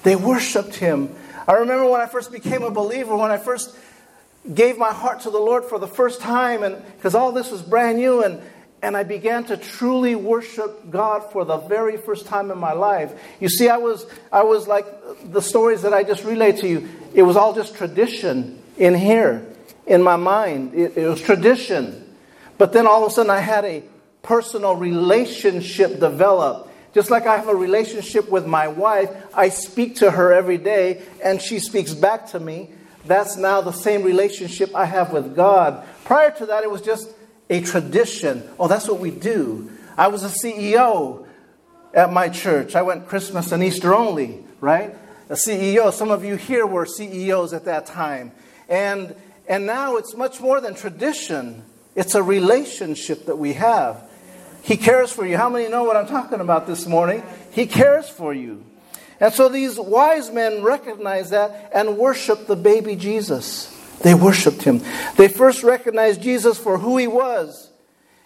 They 0.03 0.17
worshiped 0.17 0.75
him. 0.75 1.15
I 1.47 1.53
remember 1.53 1.89
when 1.89 2.01
I 2.01 2.07
first 2.07 2.33
became 2.33 2.65
a 2.65 2.71
believer, 2.73 3.17
when 3.17 3.31
I 3.31 3.39
first 3.39 3.77
gave 4.53 4.79
my 4.79 4.93
heart 4.93 5.21
to 5.21 5.31
the 5.31 5.39
Lord 5.39 5.65
for 5.65 5.79
the 5.79 5.87
first 5.87 6.21
time, 6.21 6.63
and 6.63 6.83
because 6.97 7.15
all 7.15 7.33
this 7.33 7.51
was 7.51 7.63
brand 7.63 7.99
new, 7.99 8.23
and, 8.23 8.41
and 8.83 8.97
I 8.97 9.03
began 9.03 9.45
to 9.45 9.57
truly 9.57 10.15
worship 10.15 10.91
God 10.91 11.31
for 11.33 11.45
the 11.45 11.59
very 11.59 11.97
first 11.97 12.27
time 12.27 12.51
in 12.51 12.59
my 12.59 12.73
life. 12.73 13.13
You 13.41 13.49
see, 13.49 13.69
I 13.69 13.77
was, 13.77 14.07
I 14.33 14.43
was 14.43 14.67
like 14.67 14.87
the 15.25 15.43
stories 15.43 15.83
that 15.83 15.93
I 15.93 16.03
just 16.03 16.25
relayed 16.25 16.59
to 16.59 16.69
you, 16.69 16.89
it 17.15 17.23
was 17.23 17.37
all 17.37 17.55
just 17.55 17.75
tradition 17.77 18.63
in 18.77 18.95
here, 18.95 19.47
in 19.87 20.03
my 20.03 20.17
mind. 20.17 20.75
It, 20.75 20.97
it 20.97 21.07
was 21.07 21.21
tradition. 21.21 22.17
But 22.57 22.73
then 22.73 22.87
all 22.87 23.05
of 23.05 23.13
a 23.13 23.15
sudden, 23.15 23.31
I 23.31 23.41
had 23.41 23.65
a 23.65 23.83
personal 24.23 24.77
relationship 24.77 26.01
develop 26.01 26.69
just 26.95 27.11
like 27.11 27.27
I 27.27 27.37
have 27.37 27.49
a 27.49 27.55
relationship 27.55 28.29
with 28.29 28.47
my 28.47 28.69
wife, 28.69 29.11
I 29.35 29.51
speak 29.51 29.97
to 29.97 30.11
her 30.11 30.33
every 30.33 30.59
day 30.59 31.03
and 31.23 31.41
she 31.41 31.59
speaks 31.59 31.93
back 31.93 32.29
to 32.29 32.41
me. 32.41 32.71
That's 33.09 33.37
now 33.37 33.63
the 33.63 33.73
same 33.73 34.03
relationship 34.03 34.75
I 34.75 34.85
have 34.85 35.13
with 35.13 35.35
God. 35.35 35.85
Prior 36.05 36.31
to 36.33 36.47
that, 36.47 36.63
it 36.63 36.71
was 36.71 36.83
just 36.83 37.09
a 37.49 37.63
tradition. 37.63 38.49
Oh, 38.59 38.69
that's 38.69 38.87
what 38.87 39.01
we 39.01 39.11
do. 39.11 39.71
I 39.97 40.09
was 40.09 40.25
a 40.25 40.29
CEO 40.29 41.27
at 41.95 42.13
my 42.13 42.29
church. 42.29 42.77
I 42.77 42.83
went 42.83 43.09
Christmas 43.09 43.51
and 43.51 43.63
Easter 43.63 43.95
only, 43.95 44.45
right? 44.61 44.95
A 45.31 45.35
CEO. 45.35 45.93
Some 45.93 46.11
of 46.11 46.23
you 46.25 46.37
here 46.37 46.67
were 46.67 46.85
CEOs 46.85 47.55
at 47.55 47.65
that 47.65 47.87
time. 47.87 48.31
And, 48.69 49.15
and 49.49 49.65
now 49.65 49.97
it's 49.97 50.15
much 50.15 50.41
more 50.41 50.61
than 50.61 50.75
tradition, 50.75 51.65
it's 51.97 52.15
a 52.15 52.23
relationship 52.23 53.27
that 53.27 53.37
we 53.37 53.55
have. 53.55 54.05
He 54.63 54.77
cares 54.77 55.11
for 55.11 55.27
you. 55.27 55.39
How 55.39 55.49
many 55.49 55.69
know 55.69 55.85
what 55.85 55.97
I'm 55.97 56.07
talking 56.07 56.41
about 56.41 56.67
this 56.67 56.87
morning? 56.87 57.23
He 57.53 57.67
cares 57.67 58.09
for 58.09 58.35
you. 58.35 58.65
And 59.21 59.33
so 59.33 59.49
these 59.49 59.79
wise 59.79 60.31
men 60.31 60.63
recognized 60.63 61.31
that 61.31 61.71
and 61.75 61.99
worshiped 61.99 62.47
the 62.47 62.57
baby 62.57 62.97
Jesus. 62.97 63.75
They 64.03 64.15
worshiped 64.15 64.63
him. 64.63 64.81
They 65.17 65.29
first 65.29 65.63
recognized 65.63 66.23
Jesus 66.23 66.57
for 66.57 66.79
who 66.79 66.97
he 66.99 67.07
was. 67.07 67.71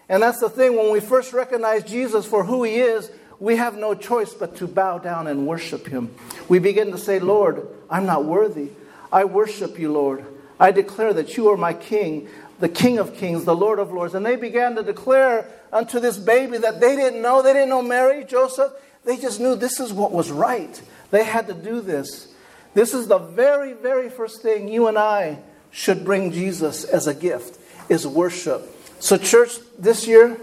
And 0.08 0.22
that's 0.22 0.40
the 0.40 0.50
thing, 0.50 0.76
when 0.76 0.92
we 0.92 1.00
first 1.00 1.32
recognize 1.32 1.84
Jesus 1.84 2.26
for 2.26 2.44
who 2.44 2.64
he 2.64 2.76
is, 2.76 3.10
we 3.40 3.56
have 3.56 3.76
no 3.76 3.94
choice 3.94 4.34
but 4.34 4.56
to 4.56 4.66
bow 4.66 4.98
down 4.98 5.26
and 5.26 5.46
worship 5.46 5.86
him. 5.86 6.14
We 6.48 6.58
begin 6.58 6.92
to 6.92 6.98
say, 6.98 7.18
Lord, 7.18 7.66
I'm 7.88 8.04
not 8.04 8.24
worthy. 8.24 8.70
I 9.10 9.24
worship 9.24 9.78
you, 9.78 9.90
Lord. 9.92 10.24
I 10.60 10.70
declare 10.70 11.14
that 11.14 11.36
you 11.36 11.48
are 11.48 11.56
my 11.56 11.72
king 11.72 12.28
the 12.62 12.68
King 12.68 12.98
of 12.98 13.16
Kings, 13.16 13.44
the 13.44 13.56
Lord 13.56 13.80
of 13.80 13.90
Lords. 13.92 14.14
And 14.14 14.24
they 14.24 14.36
began 14.36 14.76
to 14.76 14.84
declare 14.84 15.48
unto 15.72 15.98
this 15.98 16.16
baby 16.16 16.58
that 16.58 16.80
they 16.80 16.94
didn't 16.94 17.20
know. 17.20 17.42
They 17.42 17.52
didn't 17.52 17.70
know 17.70 17.82
Mary, 17.82 18.24
Joseph. 18.24 18.72
They 19.04 19.16
just 19.16 19.40
knew 19.40 19.56
this 19.56 19.80
is 19.80 19.92
what 19.92 20.12
was 20.12 20.30
right. 20.30 20.80
They 21.10 21.24
had 21.24 21.48
to 21.48 21.54
do 21.54 21.80
this. 21.80 22.28
This 22.74 22.94
is 22.94 23.08
the 23.08 23.18
very, 23.18 23.72
very 23.72 24.08
first 24.08 24.42
thing 24.42 24.68
you 24.68 24.86
and 24.86 24.96
I 24.96 25.38
should 25.70 26.04
bring 26.04 26.32
Jesus 26.32 26.84
as 26.84 27.06
a 27.06 27.14
gift 27.14 27.58
is 27.88 28.06
worship. 28.06 28.68
So, 29.00 29.16
church, 29.16 29.58
this 29.78 30.06
year, 30.06 30.38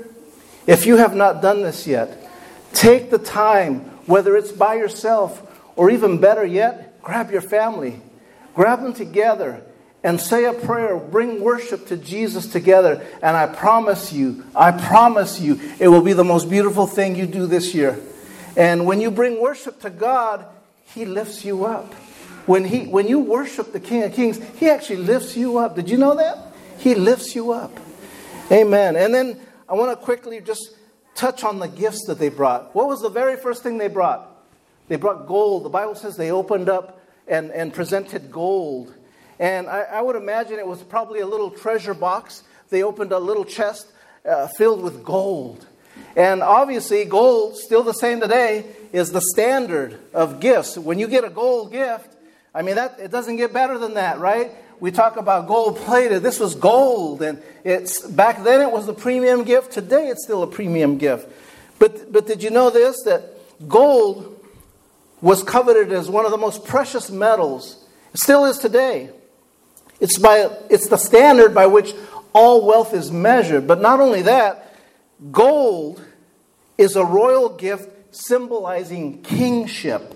if 0.68 0.86
you 0.86 0.98
have 0.98 1.16
not 1.16 1.42
done 1.42 1.64
this 1.64 1.88
yet, 1.88 2.30
take 2.74 3.10
the 3.10 3.18
time, 3.18 3.80
whether 4.06 4.36
it's 4.36 4.52
by 4.52 4.76
yourself 4.76 5.42
or 5.76 5.90
even 5.90 6.20
better 6.20 6.46
yet, 6.46 7.02
grab 7.02 7.32
your 7.32 7.42
family. 7.42 8.02
grab 8.54 8.82
them 8.82 8.94
together 8.94 9.64
and 10.04 10.20
say 10.20 10.44
a 10.46 10.54
prayer, 10.54 10.98
bring 10.98 11.42
worship 11.42 11.88
to 11.88 11.98
Jesus 11.98 12.52
together, 12.52 13.06
and 13.22 13.36
I 13.36 13.48
promise 13.48 14.12
you, 14.12 14.46
I 14.56 14.72
promise 14.72 15.40
you, 15.40 15.60
it 15.80 15.88
will 15.88 16.02
be 16.02 16.14
the 16.14 16.24
most 16.24 16.50
beautiful 16.50 16.88
thing 16.88 17.16
you 17.16 17.26
do 17.26 17.48
this 17.48 17.74
year. 17.74 17.98
And 18.60 18.86
when 18.86 19.00
you 19.00 19.10
bring 19.10 19.42
worship 19.42 19.80
to 19.82 19.90
God, 19.90 20.46
He 20.94 21.06
lifts 21.06 21.46
you 21.46 21.66
up. 21.66 21.94
When, 22.46 22.66
he, 22.66 22.88
when 22.88 23.08
you 23.08 23.20
worship 23.20 23.72
the 23.72 23.80
King 23.80 24.04
of 24.04 24.14
Kings, 24.14 24.38
He 24.60 24.70
actually 24.70 24.98
lifts 24.98 25.38
you 25.38 25.58
up. 25.58 25.76
Did 25.76 25.90
you 25.90 25.98
know 25.98 26.16
that? 26.18 26.38
He 26.78 26.94
lifts 26.94 27.36
you 27.36 27.54
up. 27.54 27.72
Amen. 28.52 28.98
And 28.98 29.14
then 29.14 29.40
I 29.70 29.76
want 29.76 29.98
to 29.98 30.06
quickly 30.06 30.42
just 30.42 30.76
touch 31.16 31.44
on 31.46 31.60
the 31.60 31.68
gifts 31.70 32.06
that 32.08 32.20
they 32.20 32.28
brought. 32.28 32.76
What 32.76 32.88
was 32.88 33.02
the 33.02 33.10
very 33.10 33.38
first 33.38 33.64
thing 33.64 33.78
they 33.78 33.88
brought? 33.88 34.28
They 34.90 34.98
brought 34.98 35.26
gold. 35.26 35.64
The 35.64 35.70
Bible 35.70 35.96
says 35.96 36.18
they 36.18 36.32
opened 36.32 36.68
up 36.68 37.02
and, 37.28 37.52
and 37.52 37.74
presented 37.74 38.30
gold. 38.30 38.94
And 39.40 39.68
I, 39.68 39.84
I 39.84 40.02
would 40.02 40.18
imagine 40.18 40.60
it 40.60 40.68
was 40.68 40.84
probably 40.84 41.22
a 41.22 41.28
little 41.28 41.50
treasure 41.50 41.94
box. 41.94 42.44
They 42.70 42.84
opened 42.84 43.14
a 43.14 43.20
little 43.20 43.46
chest 43.46 43.88
uh, 44.28 44.48
filled 44.48 44.82
with 44.82 45.04
gold. 45.04 45.66
And 46.16 46.42
obviously, 46.42 47.06
gold, 47.06 47.58
still 47.58 47.84
the 47.84 47.94
same 47.94 48.20
today, 48.20 48.66
is 48.92 49.12
the 49.12 49.22
standard 49.22 50.00
of 50.14 50.40
gifts. 50.40 50.78
When 50.78 51.00
you 51.00 51.08
get 51.08 51.24
a 51.24 51.30
gold 51.30 51.72
gift, 51.72 52.16
I 52.54 52.62
mean, 52.62 52.76
that, 52.76 53.00
it 53.00 53.12
doesn't 53.12 53.38
get 53.38 53.54
better 53.54 53.78
than 53.78 53.94
that, 53.94 54.20
right? 54.20 54.52
We 54.80 54.92
talk 54.92 55.18
about 55.18 55.48
gold 55.48 55.78
plated. 55.78 56.24
This 56.24 56.40
was 56.40 56.56
gold, 56.56 57.22
and 57.22 57.42
it's 57.64 58.02
back 58.06 58.44
then 58.44 58.62
it 58.62 58.72
was 58.72 58.88
a 58.88 58.94
premium 58.94 59.44
gift. 59.44 59.72
Today 59.72 60.08
it's 60.08 60.24
still 60.24 60.42
a 60.42 60.48
premium 60.48 60.98
gift. 60.98 61.30
But, 61.80 62.12
but 62.12 62.28
did 62.28 62.42
you 62.42 62.50
know 62.50 62.70
this? 62.70 63.04
That 63.04 63.24
gold 63.68 64.44
was 65.22 65.44
coveted 65.44 65.92
as 65.92 66.10
one 66.10 66.26
of 66.26 66.32
the 66.32 66.38
most 66.38 66.66
precious 66.66 67.12
metals. 67.12 67.84
It 68.14 68.20
still 68.20 68.46
is 68.46 68.58
today. 68.58 69.10
It's, 70.00 70.18
by, 70.18 70.50
it's 70.70 70.88
the 70.88 70.98
standard 70.98 71.54
by 71.54 71.68
which 71.68 71.94
all 72.34 72.66
wealth 72.66 72.94
is 72.94 73.12
measured. 73.12 73.68
But 73.68 73.82
not 73.82 74.00
only 74.00 74.22
that, 74.24 74.69
gold 75.32 76.04
is 76.78 76.96
a 76.96 77.04
royal 77.04 77.50
gift 77.50 78.16
symbolizing 78.16 79.22
kingship. 79.22 80.16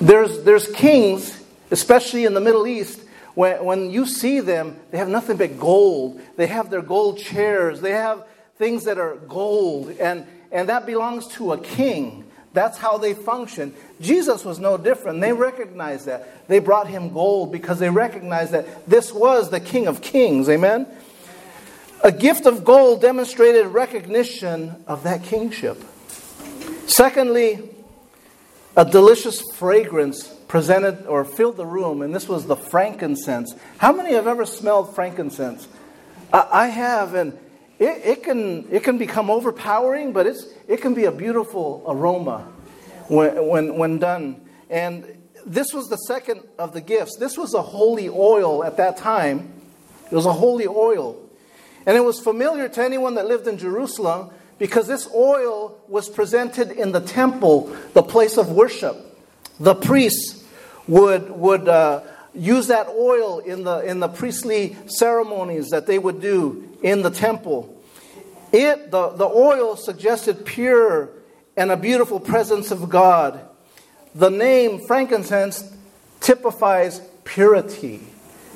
There's, 0.00 0.42
there's 0.42 0.68
kings, 0.68 1.42
especially 1.70 2.24
in 2.24 2.34
the 2.34 2.40
Middle 2.40 2.66
East, 2.66 3.00
when, 3.34 3.64
when 3.64 3.90
you 3.90 4.06
see 4.06 4.40
them, 4.40 4.76
they 4.90 4.98
have 4.98 5.08
nothing 5.08 5.36
but 5.36 5.58
gold. 5.58 6.20
They 6.36 6.46
have 6.46 6.70
their 6.70 6.82
gold 6.82 7.18
chairs, 7.18 7.80
they 7.80 7.92
have 7.92 8.26
things 8.56 8.84
that 8.84 8.98
are 8.98 9.16
gold, 9.16 9.90
and, 10.00 10.26
and 10.50 10.68
that 10.68 10.86
belongs 10.86 11.28
to 11.28 11.52
a 11.52 11.58
king. 11.58 12.24
That's 12.54 12.78
how 12.78 12.96
they 12.96 13.12
function. 13.12 13.74
Jesus 14.00 14.42
was 14.42 14.58
no 14.58 14.78
different. 14.78 15.20
They 15.20 15.34
recognized 15.34 16.06
that. 16.06 16.48
They 16.48 16.58
brought 16.58 16.88
him 16.88 17.12
gold 17.12 17.52
because 17.52 17.78
they 17.78 17.90
recognized 17.90 18.52
that 18.52 18.88
this 18.88 19.12
was 19.12 19.50
the 19.50 19.60
King 19.60 19.86
of 19.86 20.00
Kings. 20.00 20.48
Amen? 20.48 20.86
A 22.02 22.12
gift 22.12 22.46
of 22.46 22.64
gold 22.64 23.00
demonstrated 23.00 23.66
recognition 23.66 24.84
of 24.86 25.02
that 25.04 25.24
kingship. 25.24 25.82
Secondly, 26.86 27.70
a 28.76 28.84
delicious 28.84 29.42
fragrance 29.54 30.28
presented 30.46 31.06
or 31.06 31.24
filled 31.24 31.56
the 31.56 31.66
room, 31.66 32.02
and 32.02 32.14
this 32.14 32.28
was 32.28 32.46
the 32.46 32.56
frankincense. 32.56 33.54
How 33.78 33.92
many 33.92 34.12
have 34.12 34.26
ever 34.26 34.44
smelled 34.44 34.94
frankincense? 34.94 35.66
I 36.32 36.68
have, 36.68 37.14
and 37.14 37.32
it, 37.78 38.04
it, 38.04 38.22
can, 38.22 38.66
it 38.70 38.84
can 38.84 38.98
become 38.98 39.30
overpowering, 39.30 40.12
but 40.12 40.26
it's, 40.26 40.46
it 40.68 40.82
can 40.82 40.94
be 40.94 41.04
a 41.04 41.12
beautiful 41.12 41.82
aroma 41.86 42.40
when, 43.08 43.46
when, 43.46 43.76
when 43.76 43.98
done. 43.98 44.40
And 44.70 45.18
this 45.44 45.72
was 45.72 45.88
the 45.88 45.96
second 45.96 46.42
of 46.58 46.72
the 46.72 46.80
gifts. 46.80 47.16
This 47.16 47.38
was 47.38 47.54
a 47.54 47.62
holy 47.62 48.08
oil 48.08 48.64
at 48.64 48.76
that 48.76 48.96
time. 48.96 49.52
It 50.10 50.14
was 50.14 50.26
a 50.26 50.32
holy 50.32 50.66
oil. 50.66 51.25
And 51.86 51.96
it 51.96 52.04
was 52.04 52.20
familiar 52.20 52.68
to 52.68 52.82
anyone 52.82 53.14
that 53.14 53.26
lived 53.26 53.46
in 53.46 53.56
Jerusalem 53.58 54.30
because 54.58 54.88
this 54.88 55.08
oil 55.14 55.80
was 55.88 56.08
presented 56.08 56.72
in 56.72 56.92
the 56.92 57.00
temple, 57.00 57.74
the 57.94 58.02
place 58.02 58.36
of 58.36 58.50
worship. 58.50 58.96
The 59.60 59.74
priests 59.74 60.44
would, 60.88 61.30
would 61.30 61.68
uh, 61.68 62.02
use 62.34 62.66
that 62.68 62.88
oil 62.88 63.38
in 63.38 63.64
the, 63.64 63.80
in 63.80 64.00
the 64.00 64.08
priestly 64.08 64.76
ceremonies 64.86 65.70
that 65.70 65.86
they 65.86 65.98
would 65.98 66.20
do 66.20 66.76
in 66.82 67.02
the 67.02 67.10
temple. 67.10 67.72
It, 68.52 68.90
the, 68.90 69.10
the 69.10 69.26
oil 69.26 69.76
suggested 69.76 70.44
pure 70.44 71.10
and 71.56 71.70
a 71.70 71.76
beautiful 71.76 72.20
presence 72.20 72.70
of 72.70 72.88
God. 72.88 73.40
The 74.14 74.30
name 74.30 74.86
frankincense 74.86 75.72
typifies 76.20 77.00
purity. 77.24 78.00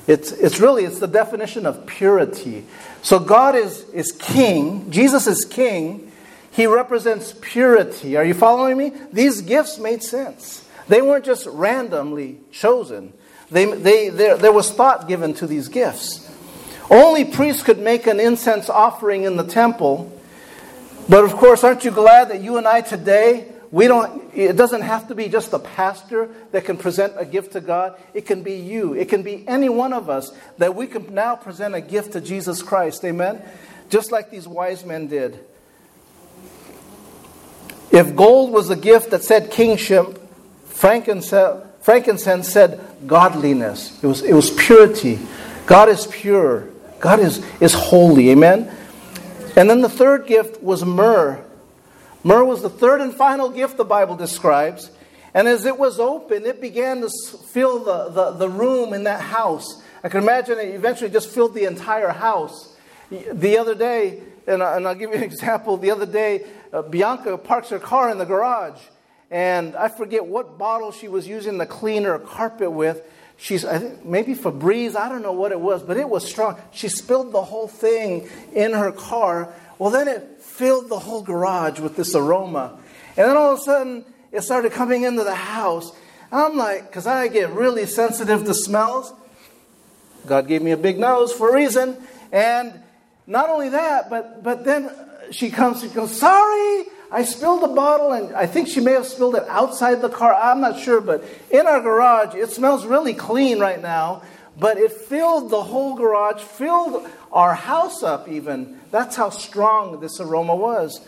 It's, 0.07 0.31
it's 0.31 0.59
really 0.59 0.85
it's 0.85 0.99
the 0.99 1.07
definition 1.07 1.65
of 1.65 1.85
purity. 1.85 2.65
So 3.01 3.19
God 3.19 3.55
is, 3.55 3.83
is 3.89 4.11
king, 4.11 4.91
Jesus 4.91 5.27
is 5.27 5.45
king. 5.45 6.11
He 6.51 6.67
represents 6.67 7.33
purity. 7.39 8.17
Are 8.17 8.25
you 8.25 8.33
following 8.33 8.77
me? 8.77 8.91
These 9.13 9.41
gifts 9.41 9.79
made 9.79 10.03
sense. 10.03 10.67
They 10.89 11.01
weren't 11.01 11.23
just 11.23 11.45
randomly 11.45 12.39
chosen. 12.51 13.13
They, 13.49 13.65
they, 13.65 14.09
there, 14.09 14.37
there 14.37 14.51
was 14.51 14.69
thought 14.71 15.07
given 15.07 15.33
to 15.35 15.47
these 15.47 15.69
gifts. 15.69 16.29
Only 16.89 17.23
priests 17.23 17.63
could 17.63 17.79
make 17.79 18.05
an 18.05 18.19
incense 18.19 18.69
offering 18.69 19.23
in 19.23 19.37
the 19.37 19.45
temple. 19.45 20.11
But 21.07 21.23
of 21.23 21.33
course, 21.33 21.63
aren't 21.63 21.85
you 21.85 21.91
glad 21.91 22.29
that 22.29 22.41
you 22.41 22.57
and 22.57 22.67
I 22.67 22.81
today, 22.81 23.47
we 23.71 23.87
don't, 23.87 24.29
it 24.35 24.57
doesn't 24.57 24.81
have 24.81 25.07
to 25.07 25.15
be 25.15 25.29
just 25.29 25.51
the 25.51 25.59
pastor 25.59 26.29
that 26.51 26.65
can 26.65 26.75
present 26.75 27.13
a 27.15 27.23
gift 27.23 27.53
to 27.53 27.61
God. 27.61 27.97
It 28.13 28.25
can 28.25 28.43
be 28.43 28.55
you. 28.55 28.93
It 28.93 29.07
can 29.07 29.23
be 29.23 29.47
any 29.47 29.69
one 29.69 29.93
of 29.93 30.09
us 30.09 30.31
that 30.57 30.75
we 30.75 30.87
can 30.87 31.13
now 31.13 31.37
present 31.37 31.73
a 31.73 31.79
gift 31.79 32.13
to 32.13 32.21
Jesus 32.21 32.61
Christ. 32.61 33.05
Amen? 33.05 33.41
Just 33.89 34.11
like 34.11 34.29
these 34.29 34.45
wise 34.45 34.83
men 34.83 35.07
did. 35.07 35.39
If 37.91 38.13
gold 38.15 38.51
was 38.51 38.69
a 38.69 38.75
gift 38.75 39.11
that 39.11 39.23
said 39.23 39.51
kingship, 39.51 40.19
frankincense, 40.65 41.63
frankincense 41.81 42.49
said 42.49 42.79
godliness. 43.07 44.03
It 44.03 44.07
was, 44.07 44.21
it 44.21 44.33
was 44.33 44.51
purity. 44.51 45.17
God 45.65 45.87
is 45.87 46.07
pure. 46.07 46.67
God 46.99 47.19
is, 47.19 47.43
is 47.61 47.73
holy. 47.73 48.31
Amen? 48.31 48.69
And 49.55 49.69
then 49.69 49.81
the 49.81 49.89
third 49.89 50.27
gift 50.27 50.61
was 50.61 50.83
myrrh. 50.83 51.43
Myrrh 52.23 52.45
was 52.45 52.61
the 52.61 52.69
third 52.69 53.01
and 53.01 53.13
final 53.13 53.49
gift 53.49 53.77
the 53.77 53.85
Bible 53.85 54.15
describes. 54.15 54.91
And 55.33 55.47
as 55.47 55.65
it 55.65 55.77
was 55.77 55.99
open, 55.99 56.45
it 56.45 56.61
began 56.61 57.01
to 57.01 57.09
fill 57.51 57.83
the, 57.83 58.09
the, 58.09 58.31
the 58.31 58.49
room 58.49 58.93
in 58.93 59.05
that 59.05 59.21
house. 59.21 59.81
I 60.03 60.09
can 60.09 60.21
imagine 60.21 60.59
it 60.59 60.75
eventually 60.75 61.09
just 61.09 61.29
filled 61.29 61.53
the 61.53 61.65
entire 61.65 62.09
house. 62.09 62.75
The 63.09 63.57
other 63.57 63.75
day, 63.75 64.21
and, 64.47 64.61
I, 64.61 64.77
and 64.77 64.87
I'll 64.87 64.95
give 64.95 65.11
you 65.11 65.17
an 65.17 65.23
example. 65.31 65.77
The 65.77 65.91
other 65.91 66.05
day, 66.05 66.45
uh, 66.73 66.81
Bianca 66.81 67.37
parks 67.37 67.69
her 67.69 67.79
car 67.79 68.09
in 68.09 68.17
the 68.17 68.25
garage, 68.25 68.79
and 69.29 69.75
I 69.75 69.87
forget 69.87 70.25
what 70.25 70.57
bottle 70.57 70.91
she 70.91 71.07
was 71.07 71.27
using 71.27 71.57
to 71.59 71.65
clean 71.65 72.03
her 72.03 72.19
carpet 72.19 72.71
with 72.71 73.01
she's 73.41 73.65
I 73.65 73.79
think 73.79 74.05
maybe 74.05 74.35
Febreze, 74.35 74.95
I 74.95 75.09
don't 75.09 75.23
know 75.23 75.33
what 75.33 75.51
it 75.51 75.59
was, 75.59 75.81
but 75.81 75.97
it 75.97 76.07
was 76.07 76.27
strong. 76.27 76.57
She 76.71 76.87
spilled 76.87 77.31
the 77.31 77.41
whole 77.41 77.67
thing 77.67 78.29
in 78.53 78.73
her 78.73 78.91
car. 78.91 79.53
Well, 79.79 79.89
then 79.89 80.07
it 80.07 80.30
filled 80.61 80.89
the 80.89 80.99
whole 80.99 81.23
garage 81.23 81.79
with 81.79 81.95
this 81.95 82.13
aroma. 82.13 82.77
And 83.17 83.27
then 83.27 83.35
all 83.35 83.53
of 83.53 83.57
a 83.57 83.61
sudden, 83.63 84.05
it 84.31 84.41
started 84.41 84.71
coming 84.71 85.01
into 85.01 85.23
the 85.23 85.33
house. 85.33 85.91
I'm 86.31 86.55
like, 86.55 86.85
because 86.85 87.07
I 87.07 87.29
get 87.29 87.49
really 87.49 87.87
sensitive 87.87 88.45
to 88.45 88.53
smells. 88.53 89.11
God 90.27 90.47
gave 90.47 90.61
me 90.61 90.69
a 90.69 90.77
big 90.77 90.99
nose 90.99 91.33
for 91.33 91.49
a 91.49 91.55
reason. 91.55 91.97
And 92.31 92.79
not 93.25 93.49
only 93.49 93.69
that, 93.69 94.11
but, 94.11 94.43
but 94.43 94.63
then 94.63 94.91
she 95.31 95.49
comes 95.49 95.81
and 95.81 95.91
goes, 95.95 96.15
Sorry, 96.15 96.85
I 97.11 97.23
spilled 97.23 97.63
a 97.63 97.73
bottle, 97.73 98.11
and 98.11 98.35
I 98.35 98.45
think 98.45 98.67
she 98.67 98.81
may 98.81 98.91
have 98.91 99.07
spilled 99.07 99.33
it 99.33 99.43
outside 99.49 99.99
the 100.03 100.09
car. 100.09 100.35
I'm 100.35 100.61
not 100.61 100.79
sure, 100.79 101.01
but 101.01 101.25
in 101.49 101.65
our 101.65 101.81
garage, 101.81 102.35
it 102.35 102.51
smells 102.51 102.85
really 102.85 103.15
clean 103.15 103.57
right 103.57 103.81
now. 103.81 104.21
But 104.59 104.77
it 104.77 104.91
filled 104.91 105.49
the 105.49 105.63
whole 105.63 105.95
garage, 105.95 106.41
filled 106.41 107.07
our 107.31 107.53
house 107.53 108.03
up, 108.03 108.27
even. 108.27 108.79
That's 108.91 109.15
how 109.15 109.29
strong 109.29 109.99
this 109.99 110.19
aroma 110.19 110.55
was. 110.55 111.01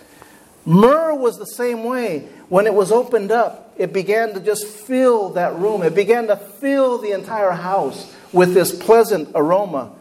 Myrrh 0.66 1.14
was 1.14 1.38
the 1.38 1.46
same 1.46 1.84
way. 1.84 2.30
When 2.48 2.68
it 2.68 2.74
was 2.74 2.92
opened 2.92 3.32
up, 3.32 3.74
it 3.78 3.92
began 3.92 4.34
to 4.34 4.40
just 4.40 4.66
fill 4.66 5.30
that 5.32 5.56
room. 5.56 5.84
It 5.84 5.94
began 5.94 6.28
to 6.28 6.38
fill 6.38 7.00
the 7.00 7.12
entire 7.12 7.52
house 7.52 8.14
with 8.32 8.54
this 8.54 8.72
pleasant 8.72 9.30
aroma. 9.36 9.92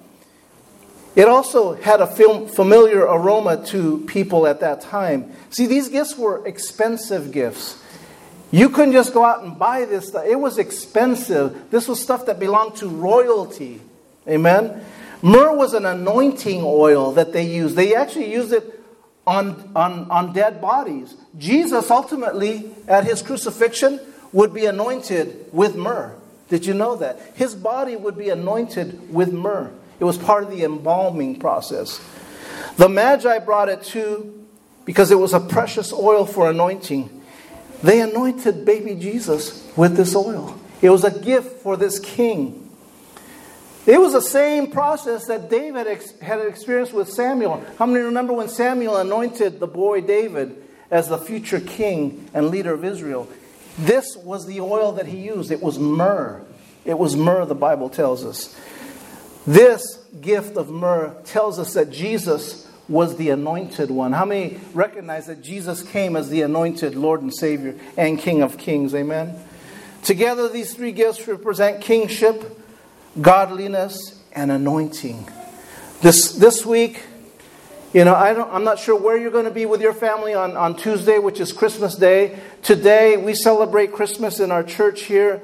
It 1.15 1.29
also 1.29 1.75
had 1.75 2.01
a 2.01 2.07
familiar 2.07 3.01
aroma 3.01 3.67
to 3.67 3.99
people 4.07 4.47
at 4.47 4.61
that 4.61 4.81
time. 4.81 5.33
See, 5.51 5.67
these 5.67 5.89
gifts 5.89 6.17
were 6.17 6.47
expensive 6.47 7.33
gifts. 7.33 7.82
You 8.53 8.69
couldn't 8.69 8.93
just 8.93 9.15
go 9.15 9.25
out 9.25 9.43
and 9.43 9.59
buy 9.59 9.87
this 9.87 10.09
stuff. 10.09 10.27
It 10.27 10.37
was 10.37 10.59
expensive. 10.59 11.71
This 11.71 11.89
was 11.89 12.01
stuff 12.01 12.27
that 12.27 12.39
belonged 12.39 12.77
to 12.77 12.89
royalty. 12.89 13.81
Amen? 14.29 14.85
Myrrh 15.23 15.57
was 15.57 15.73
an 15.73 15.87
anointing 15.87 16.61
oil 16.63 17.13
that 17.13 17.33
they 17.33 17.47
used. 17.47 17.77
They 17.77 17.95
actually 17.95 18.31
used 18.31 18.53
it 18.53 18.81
on, 19.27 19.73
on, 19.75 20.11
on 20.11 20.35
dead 20.35 20.61
bodies. 20.61 21.15
Jesus 21.39 21.91
ultimately, 21.91 22.71
at 22.87 23.05
his 23.05 23.23
crucifixion, 23.23 23.99
would 24.33 24.53
be 24.53 24.67
anointed 24.67 25.47
with 25.53 25.75
myrrh. 25.75 26.15
Did 26.49 26.67
you 26.67 26.75
know 26.75 26.97
that? 26.97 27.19
His 27.35 27.55
body 27.55 27.97
would 27.97 28.19
be 28.19 28.29
anointed 28.29 29.13
with 29.13 29.33
myrrh. 29.33 29.73
It 29.99 30.05
was 30.05 30.19
part 30.19 30.43
of 30.45 30.51
the 30.51 30.65
embalming 30.65 31.39
process. 31.39 32.01
The 32.77 32.89
Magi 32.89 33.39
brought 33.39 33.71
it 33.71 33.83
too 33.83 34.47
because 34.85 35.11
it 35.11 35.19
was 35.19 35.33
a 35.33 35.41
precious 35.41 35.93
oil 35.93 36.27
for 36.27 36.51
anointing. 36.51 37.22
They 37.83 38.01
anointed 38.01 38.65
baby 38.65 38.95
Jesus 38.95 39.71
with 39.77 39.97
this 39.97 40.15
oil. 40.15 40.59
It 40.81 40.91
was 40.91 41.05
a 41.05 41.11
gift 41.11 41.63
for 41.63 41.77
this 41.77 41.99
king. 41.99 42.71
It 43.85 44.01
was 44.01 44.13
the 44.13 44.23
same 44.23 44.71
process 44.71 45.27
that 45.27 45.51
David 45.51 45.87
had 46.21 46.41
experienced 46.47 46.93
with 46.93 47.09
Samuel. 47.09 47.65
How 47.79 47.87
many 47.87 48.05
remember 48.05 48.33
when 48.33 48.49
Samuel 48.49 48.97
anointed 48.97 49.59
the 49.59 49.67
boy 49.67 50.01
David 50.01 50.63
as 50.91 51.09
the 51.09 51.19
future 51.19 51.59
king 51.59 52.29
and 52.33 52.49
leader 52.49 52.73
of 52.73 52.85
Israel? 52.85 53.29
This 53.79 54.17
was 54.17 54.47
the 54.47 54.61
oil 54.61 54.93
that 54.93 55.07
he 55.07 55.19
used. 55.19 55.51
It 55.51 55.63
was 55.63 55.79
myrrh. 55.79 56.45
It 56.85 56.99
was 56.99 57.17
myrrh, 57.17 57.45
the 57.45 57.55
Bible 57.57 57.89
tells 57.89 58.25
us. 58.25 58.57
This 59.47 59.97
gift 60.21 60.57
of 60.57 60.71
myrrh 60.71 61.17
tells 61.25 61.59
us 61.59 61.75
that 61.75 61.91
Jesus 61.91 62.69
was 62.93 63.17
the 63.17 63.31
anointed 63.31 63.91
one. 63.91 64.13
How 64.13 64.27
many 64.27 64.61
recognize 64.75 65.27
that 65.27 65.43
Jesus 65.43 65.83
came 65.83 66.15
as 66.15 66.29
the 66.29 66.43
anointed 66.43 66.95
Lord 66.95 67.23
and 67.23 67.35
Savior 67.35 67.75
and 67.97 68.19
King 68.19 68.43
of 68.43 68.59
Kings? 68.59 68.95
Amen. 68.95 69.35
Together, 70.03 70.49
these 70.49 70.75
three 70.75 70.93
gifts 70.93 71.27
represent 71.27 71.81
kingship, 71.81 72.61
godliness, 73.21 74.23
and 74.33 74.53
anointing. 74.53 75.29
This, 76.03 76.33
this 76.33 76.67
week, 76.67 77.03
you 77.95 78.05
know, 78.05 78.15
I 78.15 78.31
I'm 78.55 78.65
not 78.65 78.79
sure 78.79 78.99
where 78.99 79.17
you're 79.17 79.31
going 79.31 79.45
to 79.45 79.51
be 79.51 79.67
with 79.67 79.81
your 79.81 79.93
family 79.93 80.35
on, 80.35 80.57
on 80.57 80.77
Tuesday, 80.77 81.19
which 81.19 81.41
is 81.41 81.53
Christmas 81.53 81.95
Day. 81.95 82.39
Today, 82.63 83.17
we 83.17 83.35
celebrate 83.35 83.93
Christmas 83.93 84.41
in 84.41 84.51
our 84.51 84.63
church 84.63 85.03
here. 85.03 85.41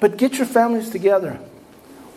But 0.00 0.16
get 0.16 0.34
your 0.34 0.46
families 0.46 0.90
together. 0.90 1.38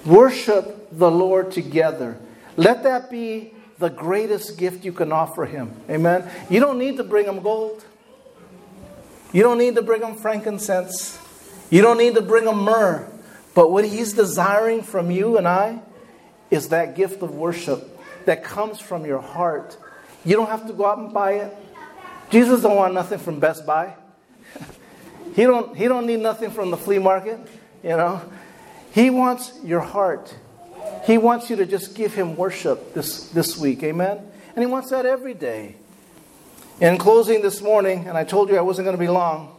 Worship 0.06 0.88
the 0.92 1.10
Lord 1.10 1.52
together. 1.52 2.18
Let 2.58 2.84
that 2.84 3.10
be 3.10 3.55
the 3.78 3.90
greatest 3.90 4.58
gift 4.58 4.86
you 4.86 4.92
can 4.94 5.12
offer 5.12 5.46
Him. 5.46 5.74
Amen. 5.90 6.30
You 6.50 6.60
don't 6.60 6.78
need 6.78 6.98
to 6.98 7.04
bring 7.04 7.26
Him 7.26 7.42
gold, 7.42 7.84
you 9.34 9.44
don't 9.44 9.58
need 9.58 9.76
to 9.76 9.82
bring 9.82 10.02
Him 10.02 10.16
frankincense, 10.16 11.20
you 11.70 11.82
don't 11.82 11.98
need 11.98 12.16
to 12.16 12.22
bring 12.22 12.48
Him 12.48 12.60
myrrh. 12.60 13.12
But 13.54 13.72
what 13.72 13.86
He's 13.86 14.14
desiring 14.14 14.82
from 14.84 15.12
you 15.12 15.38
and 15.38 15.48
I 15.48 15.82
is 16.52 16.70
that 16.70 16.96
gift 16.96 17.22
of 17.22 17.36
worship 17.36 18.00
that 18.26 18.44
comes 18.44 18.80
from 18.80 19.06
your 19.06 19.22
heart. 19.22 19.78
You 20.24 20.36
don't 20.36 20.50
have 20.50 20.68
to 20.68 20.74
go 20.74 20.86
out 20.86 20.98
and 20.98 21.14
buy 21.14 21.34
it. 21.34 21.58
Jesus 22.30 22.62
don't 22.62 22.76
want 22.76 22.94
nothing 22.94 23.20
from 23.20 23.40
Best 23.40 23.66
Buy. 23.66 23.96
he 25.36 25.44
don't 25.44 25.76
he 25.78 25.86
don't 25.88 26.08
need 26.08 26.20
nothing 26.20 26.52
from 26.52 26.72
the 26.72 26.78
flea 26.78 27.00
market, 27.00 27.40
you 27.84 27.90
know. 27.90 28.22
He 28.92 29.10
wants 29.10 29.52
your 29.64 29.82
heart. 29.82 30.34
He 31.06 31.18
wants 31.18 31.50
you 31.50 31.56
to 31.58 31.66
just 31.66 31.96
give 31.96 32.14
him 32.14 32.36
worship 32.36 32.94
this, 32.94 33.30
this 33.30 33.58
week. 33.58 33.84
Amen? 33.84 34.20
And 34.56 34.60
he 34.60 34.66
wants 34.66 34.90
that 34.90 35.06
every 35.06 35.34
day. 35.34 35.76
In 36.82 36.98
closing 36.98 37.42
this 37.42 37.62
morning, 37.62 38.08
and 38.08 38.18
I 38.18 38.24
told 38.24 38.50
you 38.50 38.58
I 38.58 38.62
wasn't 38.62 38.86
going 38.86 38.98
to 38.98 39.04
be 39.04 39.08
long. 39.08 39.56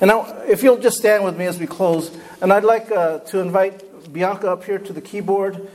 And 0.00 0.08
now, 0.08 0.42
if 0.46 0.62
you'll 0.62 0.78
just 0.78 0.98
stand 0.98 1.24
with 1.24 1.36
me 1.36 1.46
as 1.46 1.58
we 1.58 1.66
close, 1.66 2.10
and 2.40 2.52
I'd 2.52 2.64
like 2.64 2.90
uh, 2.90 3.18
to 3.18 3.38
invite 3.38 4.12
Bianca 4.12 4.50
up 4.50 4.64
here 4.64 4.78
to 4.78 4.92
the 4.92 5.00
keyboard 5.00 5.68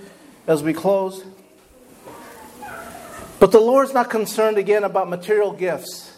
as 0.48 0.64
we 0.64 0.74
close. 0.74 1.24
But 3.40 3.52
the 3.52 3.60
Lord's 3.60 3.94
not 3.94 4.10
concerned 4.10 4.58
again 4.58 4.84
about 4.84 5.10
material 5.10 5.54
gifts. 5.54 6.12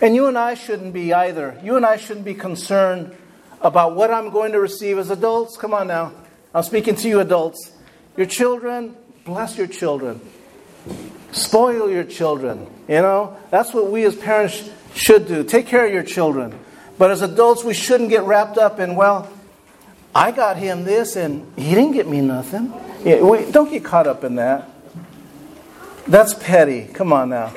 And 0.00 0.14
you 0.14 0.26
and 0.26 0.36
I 0.36 0.54
shouldn't 0.54 0.92
be 0.92 1.14
either. 1.14 1.58
You 1.62 1.76
and 1.76 1.86
I 1.86 1.96
shouldn't 1.96 2.26
be 2.26 2.34
concerned 2.34 3.16
about 3.60 3.94
what 3.94 4.10
I'm 4.10 4.30
going 4.30 4.52
to 4.52 4.60
receive 4.60 4.98
as 4.98 5.10
adults. 5.10 5.56
Come 5.56 5.72
on 5.72 5.86
now. 5.88 6.12
I'm 6.54 6.62
speaking 6.62 6.94
to 6.96 7.08
you 7.08 7.18
adults. 7.18 7.72
Your 8.16 8.26
children, 8.26 8.96
bless 9.24 9.58
your 9.58 9.66
children. 9.66 10.20
Spoil 11.32 11.90
your 11.90 12.04
children. 12.04 12.68
You 12.86 13.02
know, 13.02 13.36
that's 13.50 13.74
what 13.74 13.90
we 13.90 14.04
as 14.04 14.14
parents 14.14 14.70
should 14.94 15.26
do. 15.26 15.42
Take 15.42 15.66
care 15.66 15.84
of 15.84 15.92
your 15.92 16.04
children. 16.04 16.56
But 16.96 17.10
as 17.10 17.22
adults, 17.22 17.64
we 17.64 17.74
shouldn't 17.74 18.10
get 18.10 18.22
wrapped 18.22 18.56
up 18.56 18.78
in, 18.78 18.94
well, 18.94 19.28
I 20.14 20.30
got 20.30 20.56
him 20.56 20.84
this 20.84 21.16
and 21.16 21.52
he 21.58 21.74
didn't 21.74 21.92
get 21.92 22.06
me 22.06 22.20
nothing. 22.20 22.72
Yeah, 23.04 23.22
we, 23.22 23.50
don't 23.50 23.68
get 23.68 23.84
caught 23.84 24.06
up 24.06 24.22
in 24.22 24.36
that. 24.36 24.70
That's 26.06 26.34
petty. 26.34 26.86
Come 26.86 27.12
on 27.12 27.30
now. 27.30 27.52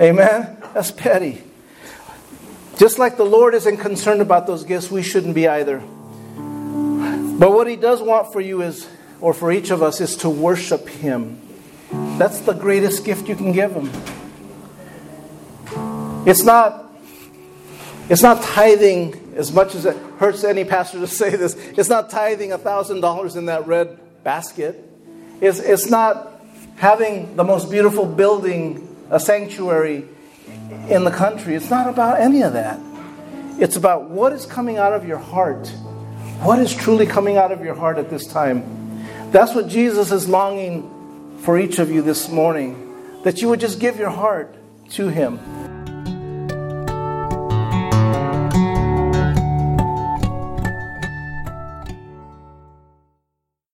Amen? 0.00 0.56
That's 0.72 0.90
petty. 0.90 1.42
Just 2.78 2.98
like 2.98 3.18
the 3.18 3.26
Lord 3.26 3.54
isn't 3.54 3.76
concerned 3.76 4.22
about 4.22 4.46
those 4.46 4.64
gifts, 4.64 4.90
we 4.90 5.02
shouldn't 5.02 5.34
be 5.34 5.46
either. 5.46 5.82
But 7.40 7.52
what 7.52 7.66
He 7.66 7.76
does 7.76 8.02
want 8.02 8.34
for 8.34 8.40
you 8.42 8.60
is, 8.60 8.86
or 9.18 9.32
for 9.32 9.50
each 9.50 9.70
of 9.70 9.82
us, 9.82 10.02
is 10.02 10.14
to 10.16 10.28
worship 10.28 10.86
Him. 10.86 11.40
That's 12.18 12.40
the 12.40 12.52
greatest 12.52 13.02
gift 13.06 13.30
you 13.30 13.34
can 13.34 13.52
give 13.52 13.72
Him. 13.72 13.90
It's 16.26 16.42
not, 16.42 16.92
it's 18.10 18.22
not 18.22 18.42
tithing 18.42 19.32
as 19.36 19.54
much 19.54 19.74
as 19.74 19.86
it 19.86 19.96
hurts 20.18 20.44
any 20.44 20.66
pastor 20.66 21.00
to 21.00 21.06
say 21.06 21.30
this. 21.30 21.54
It's 21.54 21.88
not 21.88 22.10
tithing 22.10 22.50
$1,000 22.50 23.36
in 23.36 23.46
that 23.46 23.66
red 23.66 23.98
basket. 24.22 24.86
It's, 25.40 25.60
it's 25.60 25.88
not 25.88 26.42
having 26.76 27.36
the 27.36 27.44
most 27.44 27.70
beautiful 27.70 28.04
building, 28.04 28.86
a 29.08 29.18
sanctuary 29.18 30.04
in 30.90 31.04
the 31.04 31.10
country. 31.10 31.54
It's 31.54 31.70
not 31.70 31.88
about 31.88 32.20
any 32.20 32.42
of 32.42 32.52
that. 32.52 32.78
It's 33.58 33.76
about 33.76 34.10
what 34.10 34.34
is 34.34 34.44
coming 34.44 34.76
out 34.76 34.92
of 34.92 35.08
your 35.08 35.16
heart. 35.16 35.72
What 36.40 36.58
is 36.58 36.74
truly 36.74 37.04
coming 37.04 37.36
out 37.36 37.52
of 37.52 37.62
your 37.62 37.74
heart 37.74 37.98
at 37.98 38.08
this 38.08 38.26
time? 38.26 39.04
That's 39.30 39.54
what 39.54 39.68
Jesus 39.68 40.10
is 40.10 40.26
longing 40.26 41.36
for 41.40 41.58
each 41.58 41.78
of 41.78 41.90
you 41.90 42.00
this 42.00 42.30
morning. 42.30 43.20
That 43.24 43.42
you 43.42 43.50
would 43.50 43.60
just 43.60 43.78
give 43.78 43.98
your 43.98 44.08
heart 44.08 44.54
to 44.92 45.08
Him. 45.08 45.38